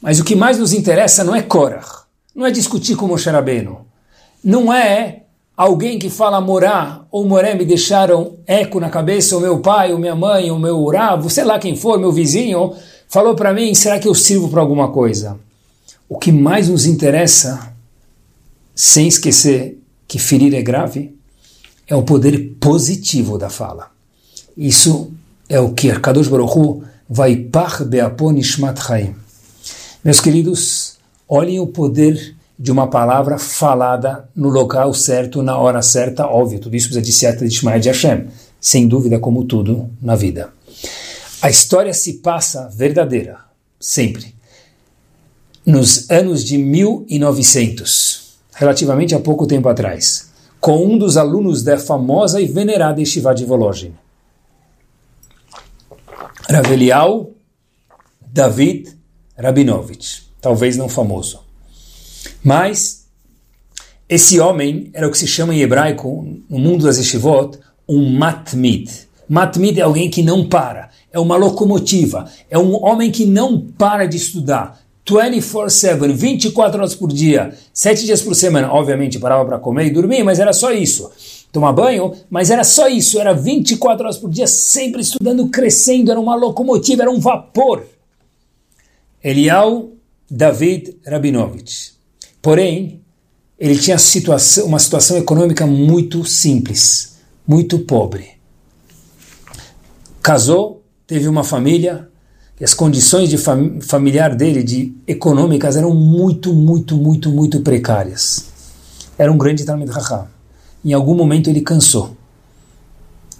[0.00, 3.86] Mas o que mais nos interessa não é Korach, não é discutir com Moshe Rabbeinu,
[4.44, 5.24] não é
[5.56, 9.98] alguém que fala morar ou moré me deixaram eco na cabeça, ou meu pai, ou
[9.98, 12.74] minha mãe, ou meu uravo, sei lá quem for, meu vizinho,
[13.08, 15.38] falou para mim: será que eu sirvo para alguma coisa?
[16.08, 17.72] O que mais nos interessa,
[18.74, 21.16] sem esquecer que ferir é grave,
[21.88, 23.90] é o poder positivo da fala.
[24.56, 25.10] Isso
[25.48, 29.14] é o que Kadosh Baruch Hu vai par beapon ishmat chaim.
[30.04, 30.96] Meus queridos,
[31.28, 36.74] olhem o poder de uma palavra falada no local certo, na hora certa, óbvio, tudo
[36.74, 38.28] isso precisa de certa de Ishmael de Hashem,
[38.60, 40.50] sem dúvida como tudo na vida.
[41.42, 43.38] A história se passa verdadeira,
[43.78, 44.34] sempre,
[45.64, 52.40] nos anos de 1900, relativamente há pouco tempo atrás, com um dos alunos da famosa
[52.40, 53.92] e venerada Yeshiva de Volozhin.
[56.48, 57.30] Ravelial
[58.20, 58.96] David
[59.36, 61.45] Rabinovich, talvez não famoso.
[62.42, 63.06] Mas
[64.08, 67.58] esse homem era o que se chama em hebraico, no mundo das yeshivot,
[67.88, 68.90] um matmid.
[69.28, 74.06] Matmid é alguém que não para, é uma locomotiva, é um homem que não para
[74.06, 74.80] de estudar.
[75.06, 78.72] 24-7, 24 horas por dia, 7 dias por semana.
[78.72, 81.10] Obviamente parava para comer e dormir, mas era só isso.
[81.52, 83.20] Tomar banho, mas era só isso.
[83.20, 86.10] Era 24 horas por dia, sempre estudando, crescendo.
[86.10, 87.86] Era uma locomotiva, era um vapor.
[89.22, 89.90] Elial
[90.28, 91.95] David Rabinovich.
[92.46, 93.00] Porém,
[93.58, 98.34] ele tinha situação, uma situação econômica muito simples, muito pobre.
[100.22, 102.08] Casou, teve uma família
[102.60, 108.44] e as condições de fam familiar dele, de econômicas, eram muito, muito, muito, muito precárias.
[109.18, 110.28] Era um grande Talmud Raham.
[110.84, 112.16] Em algum momento ele cansou.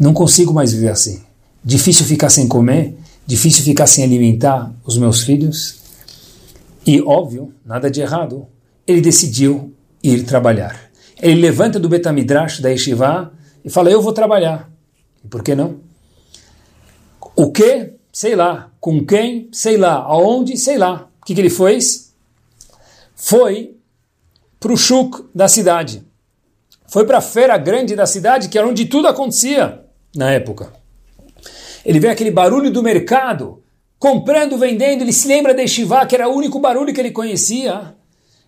[0.01, 1.23] Não consigo mais viver assim.
[1.65, 5.77] Difícil ficar sem comer, difícil ficar sem alimentar os meus filhos.
[6.85, 8.49] E, óbvio, nada de errado,
[8.87, 10.91] ele decidiu ir trabalhar.
[11.21, 13.33] Ele levanta do Betamidrash, da Yeshiva,
[13.65, 14.71] e fala, eu vou trabalhar.
[15.25, 15.81] E por que não?
[17.35, 17.95] O que?
[18.13, 18.71] Sei lá.
[18.81, 19.49] Com quem?
[19.53, 19.95] Sei lá.
[19.95, 20.57] Aonde?
[20.57, 21.09] Sei lá.
[21.21, 22.15] O que, que ele fez?
[23.15, 23.75] Foi
[24.61, 26.07] para o Shuk da cidade.
[26.87, 29.85] Foi para a feira grande da cidade, que era onde tudo acontecia
[30.15, 30.73] na época.
[31.85, 33.63] Ele vê aquele barulho do mercado,
[33.99, 37.96] comprando, vendendo, ele se lembra de Shiva, que era o único barulho que ele conhecia.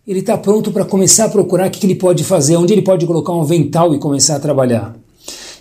[0.09, 3.07] Ele está pronto para começar a procurar o que ele pode fazer, onde ele pode
[3.07, 4.97] colocar um avental e começar a trabalhar.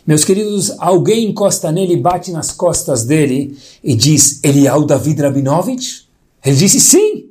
[0.06, 6.08] Meus queridos, alguém encosta nele, bate nas costas dele e diz: Elial David Rabinovich?
[6.46, 7.26] Ele disse: Sim.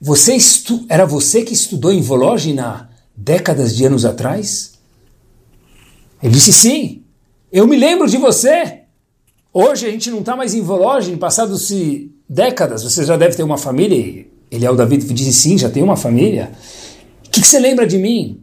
[0.00, 0.86] Você estu...
[0.88, 4.78] Era você que estudou em Vologina décadas de anos atrás?
[6.22, 7.02] Ele disse: Sim.
[7.52, 8.84] Eu me lembro de você.
[9.52, 13.58] Hoje a gente não está mais em Vologina, passados-se décadas, você já deve ter uma
[13.58, 14.29] família.
[14.50, 16.52] Ele é o David disse sim, já tem uma família.
[17.26, 18.40] O que, que, você lembra de mim?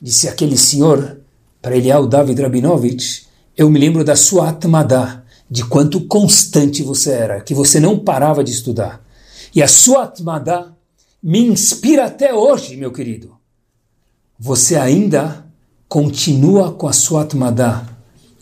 [0.00, 1.20] Disse aquele senhor
[1.62, 3.26] para Eliel David Rabinovich,
[3.56, 8.44] eu me lembro da sua atmadá, de quanto constante você era, que você não parava
[8.44, 9.02] de estudar.
[9.54, 10.72] E a sua atmadá
[11.22, 13.34] me inspira até hoje, meu querido.
[14.38, 15.46] Você ainda
[15.88, 17.86] continua com a sua atmadá,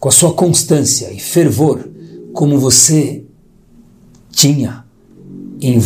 [0.01, 1.89] com a sua constância e fervor,
[2.33, 3.25] como você
[4.33, 4.85] tinha
[5.61, 5.79] em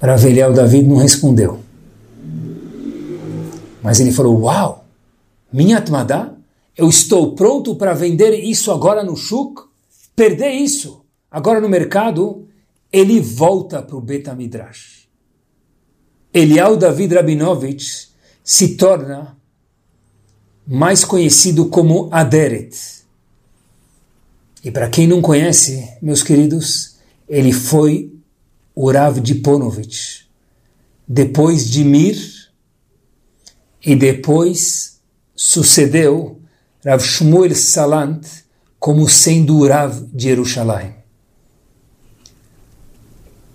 [0.00, 0.06] Vologin?
[0.06, 1.60] Raveliel David não respondeu.
[3.82, 4.84] Mas ele falou: Uau,
[5.52, 6.32] minha Atmadá,
[6.76, 9.62] eu estou pronto para vender isso agora no Shuk,
[10.14, 12.46] perder isso agora no mercado.
[12.90, 15.06] Ele volta para o Betamidrash.
[16.32, 18.08] Elial David Rabinovich
[18.42, 19.36] se torna
[20.66, 22.74] mais conhecido como Aderet.
[24.64, 26.96] E para quem não conhece, meus queridos,
[27.28, 28.17] ele foi
[28.80, 30.28] o Rav de Ponovich,
[31.08, 32.16] depois de Mir,
[33.84, 35.00] e depois
[35.34, 36.40] sucedeu
[36.84, 38.24] Rav Shmuel Salant
[38.78, 40.94] como sendo o Rav de Jerusalém.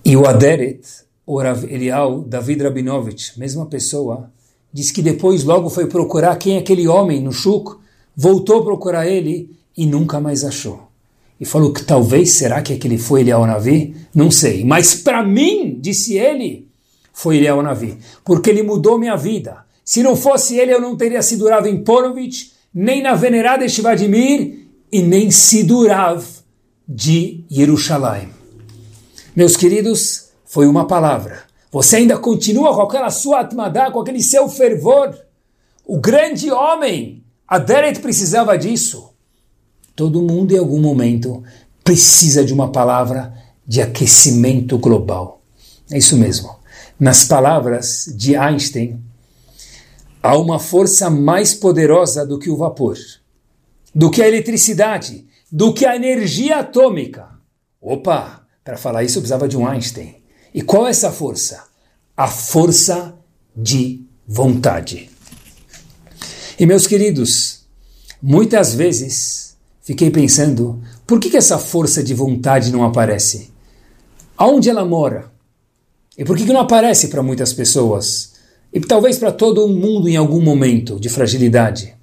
[0.03, 0.81] E o Aderet,
[1.25, 4.29] o Rav Elial David Rabinovich, mesma pessoa,
[4.73, 7.77] diz que depois logo foi procurar quem é aquele homem no Shuk,
[8.13, 10.92] voltou a procurar ele e nunca mais achou.
[11.39, 13.95] E falou que talvez, será que aquele foi Eliel Navi?
[14.13, 14.63] Não sei.
[14.63, 16.67] Mas para mim, disse ele,
[17.11, 17.97] foi Eliel Navi.
[18.23, 19.65] Porque ele mudou minha vida.
[19.83, 24.67] Se não fosse ele, eu não teria sido Rav em Ponovich, nem na venerada Shivadimir,
[24.91, 26.23] e nem sido Rav
[26.87, 28.29] de Jerusalém.
[29.35, 31.43] Meus queridos, foi uma palavra.
[31.71, 35.17] Você ainda continua com aquela sua atmadá, com aquele seu fervor.
[35.85, 39.12] O grande homem, Aderet precisava disso.
[39.95, 41.43] Todo mundo em algum momento
[41.83, 43.33] precisa de uma palavra
[43.65, 45.41] de aquecimento global.
[45.91, 46.55] É isso mesmo.
[46.99, 49.01] Nas palavras de Einstein,
[50.21, 52.97] há uma força mais poderosa do que o vapor,
[53.93, 57.27] do que a eletricidade, do que a energia atômica.
[57.81, 60.15] Opa, para falar isso eu precisava de um Einstein.
[60.53, 61.63] E qual é essa força?
[62.15, 63.15] A força
[63.55, 65.09] de vontade.
[66.57, 67.65] E meus queridos,
[68.21, 69.52] muitas vezes
[69.83, 73.51] fiquei pensando, por que, que essa força de vontade não aparece?
[74.35, 75.31] Aonde ela mora?
[76.17, 78.33] E por que, que não aparece para muitas pessoas?
[78.73, 81.93] E talvez para todo mundo em algum momento de fragilidade?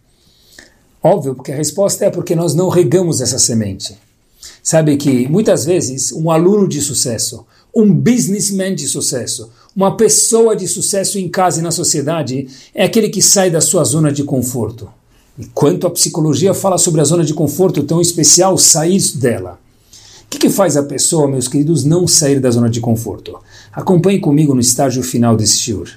[1.02, 3.96] Óbvio, porque a resposta é porque nós não regamos essa semente.
[4.62, 10.68] Sabe que muitas vezes um aluno de sucesso, um businessman de sucesso, uma pessoa de
[10.68, 14.90] sucesso em casa e na sociedade é aquele que sai da sua zona de conforto.
[15.40, 19.58] E quanto a psicologia fala sobre a zona de conforto tão especial, sair dela.
[20.24, 23.40] O que, que faz a pessoa, meus queridos, não sair da zona de conforto?
[23.72, 25.88] Acompanhe comigo no estágio final desse shiur.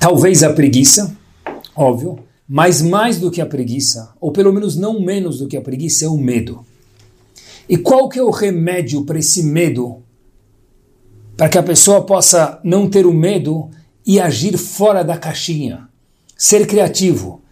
[0.00, 1.16] Talvez a preguiça,
[1.76, 2.18] óbvio,
[2.48, 6.06] mas mais do que a preguiça, ou pelo menos não menos do que a preguiça,
[6.06, 6.66] é o medo.
[7.68, 10.02] E qual que é o remédio para esse medo?
[11.36, 13.70] Para que a pessoa possa não ter o medo
[14.04, 15.88] e agir fora da caixinha.
[16.40, 17.42] Ser criativo.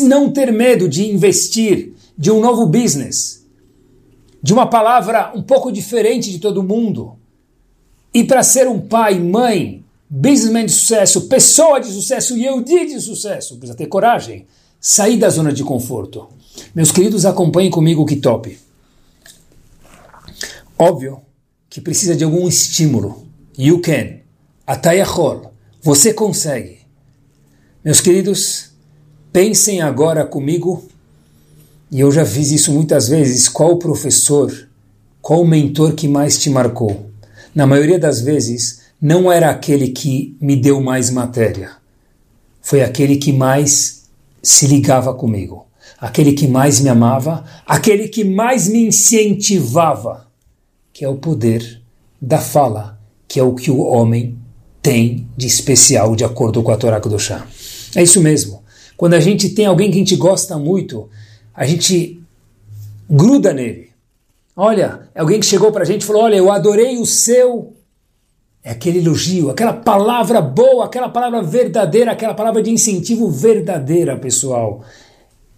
[0.00, 3.46] Não ter medo de investir, de um novo business.
[4.42, 7.16] De uma palavra um pouco diferente de todo mundo.
[8.12, 13.56] E para ser um pai, mãe, businessman de sucesso, pessoa de sucesso, Yehudi de sucesso,
[13.56, 14.46] precisa ter coragem.
[14.80, 16.26] Sair da zona de conforto.
[16.74, 18.58] Meus queridos, acompanhem comigo o que top.
[20.76, 21.22] Óbvio
[21.70, 23.28] que precisa de algum estímulo.
[23.56, 24.18] You can.
[24.66, 25.52] Atayachol.
[25.80, 26.83] Você consegue.
[27.84, 28.70] Meus queridos,
[29.30, 30.88] pensem agora comigo,
[31.90, 34.50] e eu já fiz isso muitas vezes, qual o professor,
[35.20, 37.10] qual o mentor que mais te marcou?
[37.54, 41.72] Na maioria das vezes, não era aquele que me deu mais matéria.
[42.62, 44.04] Foi aquele que mais
[44.42, 45.66] se ligava comigo.
[46.00, 50.26] Aquele que mais me amava, aquele que mais me incentivava
[50.90, 51.82] que é o poder
[52.18, 54.38] da fala, que é o que o homem
[54.80, 57.46] tem de especial de acordo com a Torá Kudoshá.
[57.94, 58.62] É isso mesmo.
[58.96, 61.08] Quando a gente tem alguém que a gente gosta muito,
[61.54, 62.20] a gente
[63.08, 63.90] gruda nele.
[64.56, 67.74] Olha, alguém que chegou para a gente e falou: Olha, eu adorei o seu.
[68.62, 74.82] É aquele elogio, aquela palavra boa, aquela palavra verdadeira, aquela palavra de incentivo verdadeira, pessoal.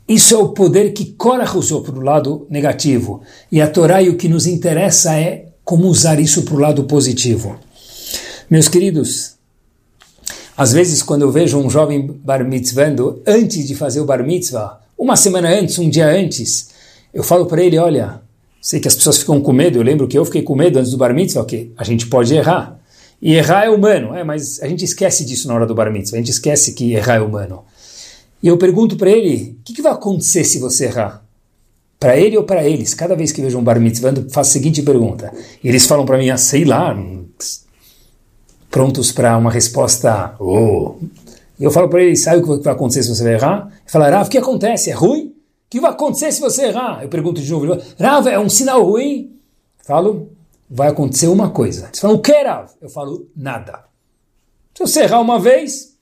[0.09, 3.22] Isso é o poder que Korach usou para o lado negativo.
[3.51, 6.84] E a Torá e o que nos interessa é como usar isso para o lado
[6.84, 7.59] positivo.
[8.49, 9.36] Meus queridos,
[10.57, 14.81] às vezes quando eu vejo um jovem bar mitzvando, antes de fazer o bar mitzvah,
[14.99, 16.71] uma semana antes, um dia antes,
[17.13, 18.21] eu falo para ele, olha,
[18.61, 20.91] sei que as pessoas ficam com medo, eu lembro que eu fiquei com medo antes
[20.91, 22.79] do bar mitzvah, que a gente pode errar.
[23.21, 26.17] E errar é humano, é, mas a gente esquece disso na hora do bar mitzvah,
[26.17, 27.65] a gente esquece que errar é humano.
[28.43, 31.25] E eu pergunto para ele, o que, que, vai acontecer se você errar?
[31.99, 32.95] Para ele ou para eles?
[32.95, 35.33] Cada vez que vejo um bar mitzvah, eu faço a seguinte pergunta.
[35.63, 36.95] E eles falam para mim, ah, sei lá,
[38.77, 40.97] prontos para uma resposta, oh.
[41.59, 43.68] E eu falo para ele, sabe o que vai acontecer se você vai errar?
[43.70, 44.91] Ele fala, Rav, o que acontece?
[44.91, 45.29] É ruim?
[45.29, 45.33] O
[45.70, 47.03] que vai acontecer se você errar?
[47.03, 49.35] Eu pergunto de novo, Rav, é um sinal ruim?
[49.83, 50.29] Falo,
[50.68, 51.87] vai acontecer uma coisa.
[51.87, 52.68] Eles falam, o que, Rav?
[52.83, 53.85] Eu falo, nada.
[54.74, 55.95] Se você errar uma vez,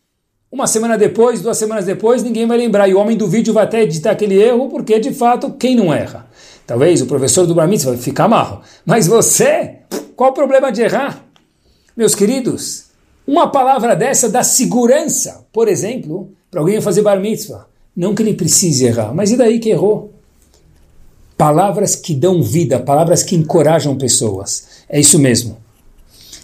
[0.51, 2.89] uma semana depois, duas semanas depois, ninguém vai lembrar.
[2.89, 5.95] E o homem do vídeo vai até editar aquele erro, porque de fato, quem não
[5.95, 6.27] erra?
[6.67, 8.63] Talvez o professor do Bar vai ficar marro.
[8.85, 9.77] Mas você,
[10.17, 11.25] qual o problema de errar?
[11.97, 12.87] Meus queridos,
[13.25, 17.67] uma palavra dessa dá segurança, por exemplo, para alguém fazer Bar Mitzvah.
[17.97, 20.13] Não que ele precise errar, mas e daí que errou?
[21.37, 24.67] Palavras que dão vida, palavras que encorajam pessoas.
[24.89, 25.57] É isso mesmo.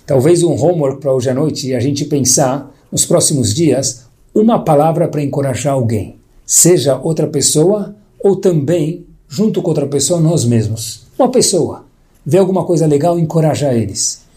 [0.06, 4.62] Talvez um homework para hoje à noite e a gente pensar nos próximos dias uma
[4.64, 11.06] palavra para encorajar alguém, seja outra pessoa ou também, junto com outra pessoa, nós mesmos.
[11.18, 11.86] Uma pessoa.
[12.24, 14.29] Vê alguma coisa legal encorajar eles.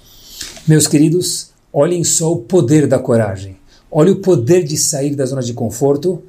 [0.66, 3.58] Meus queridos, olhem só o poder da coragem.
[3.92, 6.24] Olhe o poder de sair da zona de conforto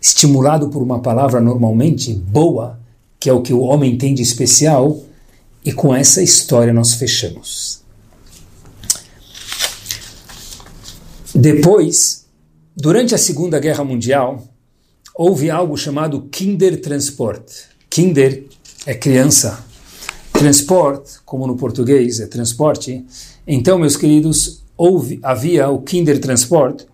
[0.00, 2.78] estimulado por uma palavra normalmente boa,
[3.20, 5.00] que é o que o homem tem de especial,
[5.64, 7.82] e com essa história nós fechamos.
[11.34, 12.26] Depois,
[12.76, 14.42] durante a Segunda Guerra Mundial,
[15.14, 17.48] houve algo chamado Kindertransport.
[17.88, 18.44] Kinder
[18.86, 19.64] é criança.
[20.32, 23.04] Transport, como no português é transporte.
[23.50, 26.84] Então, meus queridos, houve, havia o Kindertransport,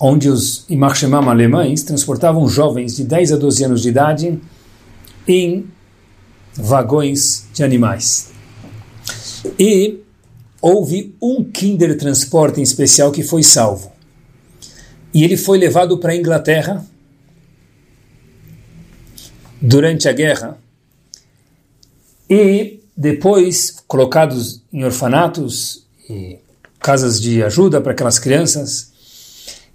[0.00, 4.40] onde os Imachemam alemães transportavam jovens de 10 a 12 anos de idade
[5.26, 5.66] em
[6.54, 8.30] vagões de animais.
[9.58, 9.98] E
[10.60, 13.90] houve um Kindertransporte em especial que foi salvo.
[15.12, 16.86] E ele foi levado para a Inglaterra
[19.60, 20.58] durante a guerra
[22.30, 26.38] e depois colocados em orfanatos e
[26.78, 28.92] casas de ajuda para aquelas crianças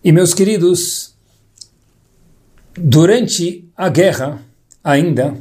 [0.03, 1.15] e meus queridos,
[2.75, 4.41] durante a guerra,
[4.83, 5.35] ainda,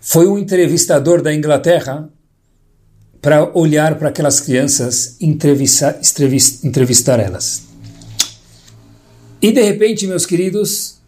[0.00, 2.10] foi um entrevistador da Inglaterra
[3.22, 5.98] para olhar para aquelas crianças e entrevistar,
[6.62, 7.62] entrevistar elas.
[9.40, 10.98] E de repente, meus queridos,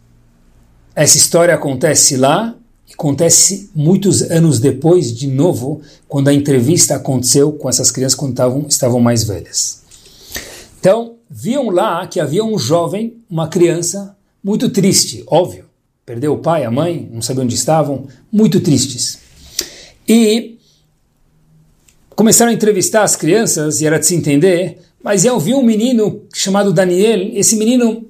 [0.95, 2.55] essa história acontece lá
[2.97, 8.65] acontece muitos anos depois, de novo, quando a entrevista aconteceu com essas crianças quando estavam,
[8.67, 9.83] estavam mais velhas.
[10.79, 15.65] Então, viam lá que havia um jovem, uma criança, muito triste, óbvio.
[16.03, 19.19] Perdeu o pai, a mãe, não sabia onde estavam, muito tristes.
[20.07, 20.57] E
[22.15, 26.23] começaram a entrevistar as crianças, e era de se entender, mas eu vi um menino
[26.33, 28.07] chamado Daniel, esse menino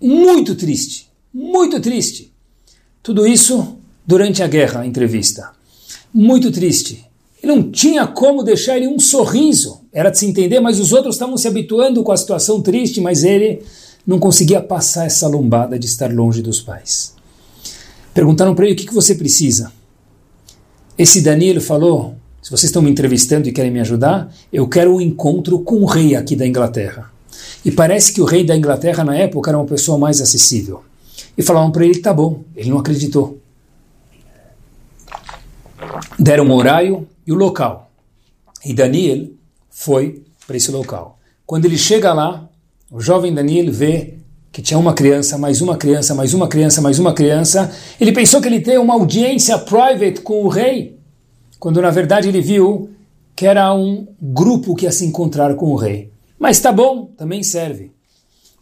[0.00, 2.35] muito triste, muito triste.
[3.06, 5.52] Tudo isso durante a guerra, a entrevista.
[6.12, 7.06] Muito triste.
[7.40, 9.82] E não tinha como deixar ele um sorriso.
[9.92, 13.22] Era de se entender, mas os outros estavam se habituando com a situação triste, mas
[13.22, 13.62] ele
[14.04, 17.14] não conseguia passar essa lombada de estar longe dos pais.
[18.12, 19.70] Perguntaram para ele o que, que você precisa.
[20.98, 25.00] Esse Danilo falou: se vocês estão me entrevistando e querem me ajudar, eu quero um
[25.00, 27.08] encontro com o rei aqui da Inglaterra.
[27.64, 30.82] E parece que o rei da Inglaterra na época era uma pessoa mais acessível.
[31.36, 32.44] E falavam para ele: tá bom.
[32.54, 33.38] Ele não acreditou.
[36.18, 37.90] Deram um horário, e o local.
[38.64, 39.28] E Daniel
[39.70, 41.18] foi para esse local.
[41.44, 42.48] Quando ele chega lá,
[42.90, 44.14] o jovem Daniel vê
[44.52, 47.70] que tinha uma criança, mais uma criança, mais uma criança, mais uma criança.
[48.00, 50.98] Ele pensou que ele teria uma audiência private com o rei,
[51.58, 52.90] quando na verdade ele viu
[53.34, 56.10] que era um grupo que ia se encontrar com o rei.
[56.38, 57.92] Mas tá bom, também serve.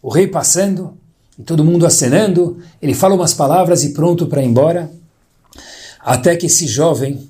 [0.02, 0.98] O rei passando,
[1.44, 4.90] todo mundo acenando, ele fala umas palavras e pronto para ir embora.
[6.00, 7.28] Até que esse jovem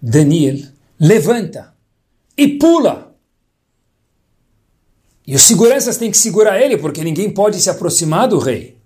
[0.00, 0.58] Daniel
[0.98, 1.72] levanta
[2.36, 3.14] e pula.
[5.26, 8.76] E os seguranças têm que segurar ele, porque ninguém pode se aproximar do rei.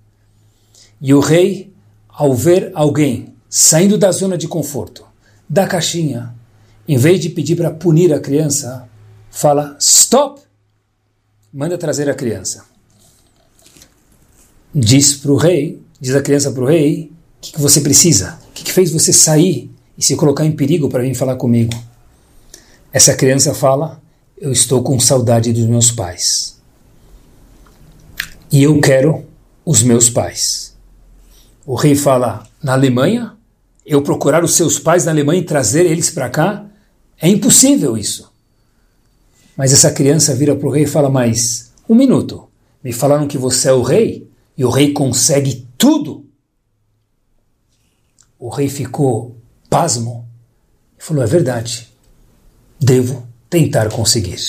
[1.01, 1.73] E o rei,
[2.09, 5.07] ao ver alguém saindo da zona de conforto,
[5.49, 6.35] da caixinha,
[6.87, 8.89] em vez de pedir para punir a criança,
[9.31, 10.43] fala: stop!
[11.53, 12.76] Manda trazer a criança.
[14.79, 18.39] Diz para o rei, diz a criança para o rei: o que, que, você precisa?
[18.51, 21.73] O que, que fez você sair e se colocar em perigo para vir falar comigo.
[22.93, 24.03] Essa criança fala:
[24.39, 26.61] Eu estou com saudade dos meus pais.
[28.53, 29.25] E eu quero
[29.65, 30.77] os meus pais.
[31.65, 33.33] O rei fala: na Alemanha?
[33.87, 36.67] Eu procurar os seus pais na Alemanha e trazer eles para cá?
[37.19, 38.31] É impossível isso.
[39.57, 42.47] Mas essa criança vira para o rei e fala: Mas, um minuto,
[42.85, 46.27] me falaram que você é o rei e o rei consegue tudo.
[48.39, 49.37] O rei ficou
[49.69, 50.29] pasmo
[50.99, 51.89] e falou: É verdade,
[52.79, 54.41] devo tentar conseguir.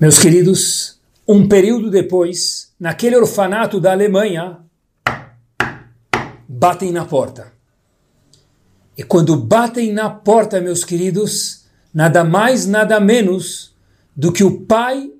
[0.00, 4.58] Meus queridos, um período depois, naquele orfanato da Alemanha,
[6.48, 7.52] batem na porta.
[8.96, 13.74] E quando batem na porta, meus queridos, nada mais, nada menos
[14.14, 15.10] do que o pai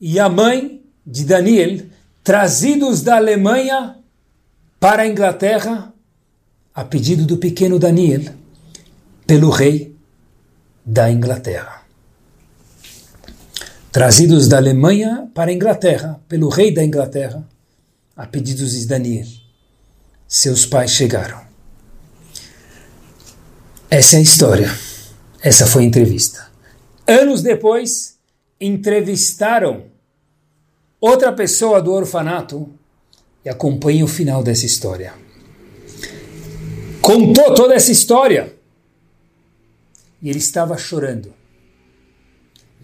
[0.00, 1.86] e a mãe de Daniel,
[2.24, 3.98] trazidos da Alemanha
[4.80, 5.92] para a Inglaterra,
[6.74, 8.32] a pedido do pequeno Daniel,
[9.26, 9.94] pelo rei
[10.84, 11.82] da Inglaterra.
[13.92, 17.46] Trazidos da Alemanha para a Inglaterra, pelo rei da Inglaterra,
[18.16, 19.26] a pedidos de Daniel.
[20.26, 21.42] Seus pais chegaram.
[23.90, 24.74] Essa é a história.
[25.42, 26.50] Essa foi a entrevista.
[27.06, 28.16] Anos depois,
[28.58, 29.93] entrevistaram
[31.06, 32.66] outra pessoa do orfanato
[33.44, 35.12] e acompanhe o final dessa história.
[37.02, 38.54] Contou toda essa história
[40.22, 41.30] e ele estava chorando.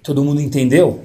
[0.02, 1.02] Todo mundo entendeu,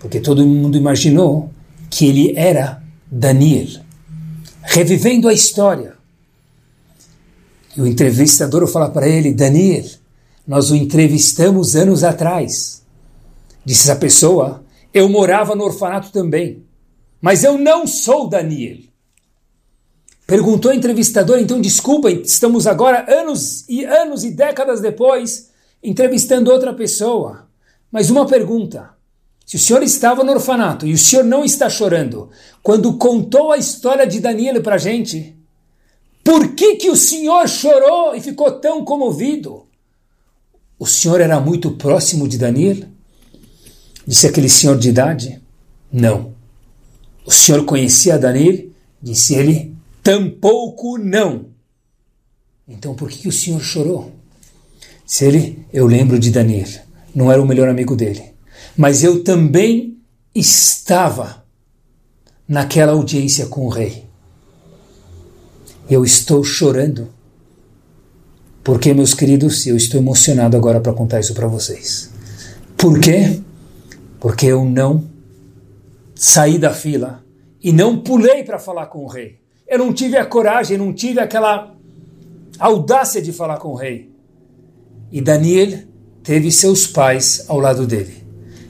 [0.00, 1.52] porque todo mundo imaginou
[1.88, 3.68] que ele era Daniel,
[4.62, 5.94] revivendo a história.
[7.76, 9.84] E o entrevistador fala para ele: Daniel,
[10.44, 12.82] nós o entrevistamos anos atrás.
[13.64, 16.64] Disse essa pessoa: Eu morava no orfanato também,
[17.20, 18.78] mas eu não sou Daniel.
[20.26, 25.50] Perguntou o entrevistador: Então, desculpa, estamos agora anos e anos e décadas depois
[25.82, 27.48] entrevistando outra pessoa.
[27.90, 28.90] Mas uma pergunta:
[29.44, 32.30] se o senhor estava no orfanato e o senhor não está chorando,
[32.62, 35.36] quando contou a história de Daniel para a gente,
[36.22, 39.66] por que, que o senhor chorou e ficou tão comovido?
[40.78, 42.86] O senhor era muito próximo de Daniel?
[44.10, 45.40] Disse aquele senhor de idade.
[45.92, 46.32] Não.
[47.24, 48.66] O senhor conhecia Daniel?
[49.00, 49.72] Disse ele.
[50.02, 51.46] Tampouco não.
[52.66, 54.10] Então por que, o senhor chorou?
[55.06, 56.66] Se ele, eu lembro de Daniel,
[57.14, 58.34] não era o melhor amigo dele.
[58.76, 59.96] Mas eu também
[60.34, 61.44] estava
[62.48, 64.06] naquela audiência com o rei.
[65.88, 67.10] Eu estou chorando.
[68.64, 72.10] Porque, meus queridos, eu estou emocionado agora para contar isso para vocês.
[72.76, 73.40] Por quê?
[74.20, 75.08] Porque eu não
[76.14, 77.24] saí da fila
[77.62, 79.40] e não pulei para falar com o rei.
[79.66, 81.74] Eu não tive a coragem, não tive aquela
[82.58, 84.10] audácia de falar com o rei.
[85.10, 85.78] E Daniel
[86.22, 88.22] teve seus pais ao lado dele.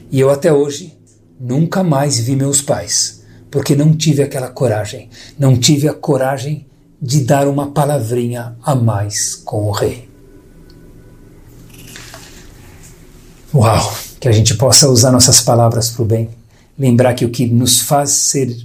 [0.09, 0.97] E eu até hoje
[1.39, 6.67] nunca mais vi meus pais, porque não tive aquela coragem, não tive a coragem
[7.01, 10.07] de dar uma palavrinha a mais com o rei.
[13.53, 14.10] Uau!
[14.21, 16.29] Que a gente possa usar nossas palavras para o bem.
[16.77, 18.55] Lembrar que o que nos faz ser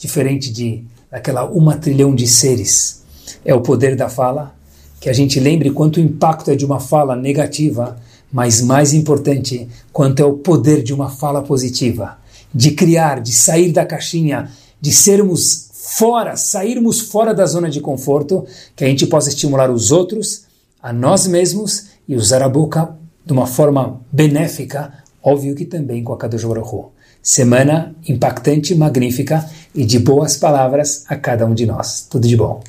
[0.00, 3.02] diferente de daquela uma trilhão de seres
[3.44, 4.54] é o poder da fala.
[4.98, 7.98] Que a gente lembre quanto o impacto é de uma fala negativa,
[8.32, 12.16] mas mais importante, quanto é o poder de uma fala positiva.
[12.54, 14.50] De criar, de sair da caixinha,
[14.80, 19.92] de sermos fora, sairmos fora da zona de conforto, que a gente possa estimular os
[19.92, 20.44] outros,
[20.82, 22.96] a nós mesmos e usar a boca
[23.26, 26.86] de uma forma benéfica, óbvio que também com a Kadosh Baruch
[27.22, 32.06] Semana impactante, magnífica e de boas palavras a cada um de nós.
[32.10, 32.60] Tudo de bom.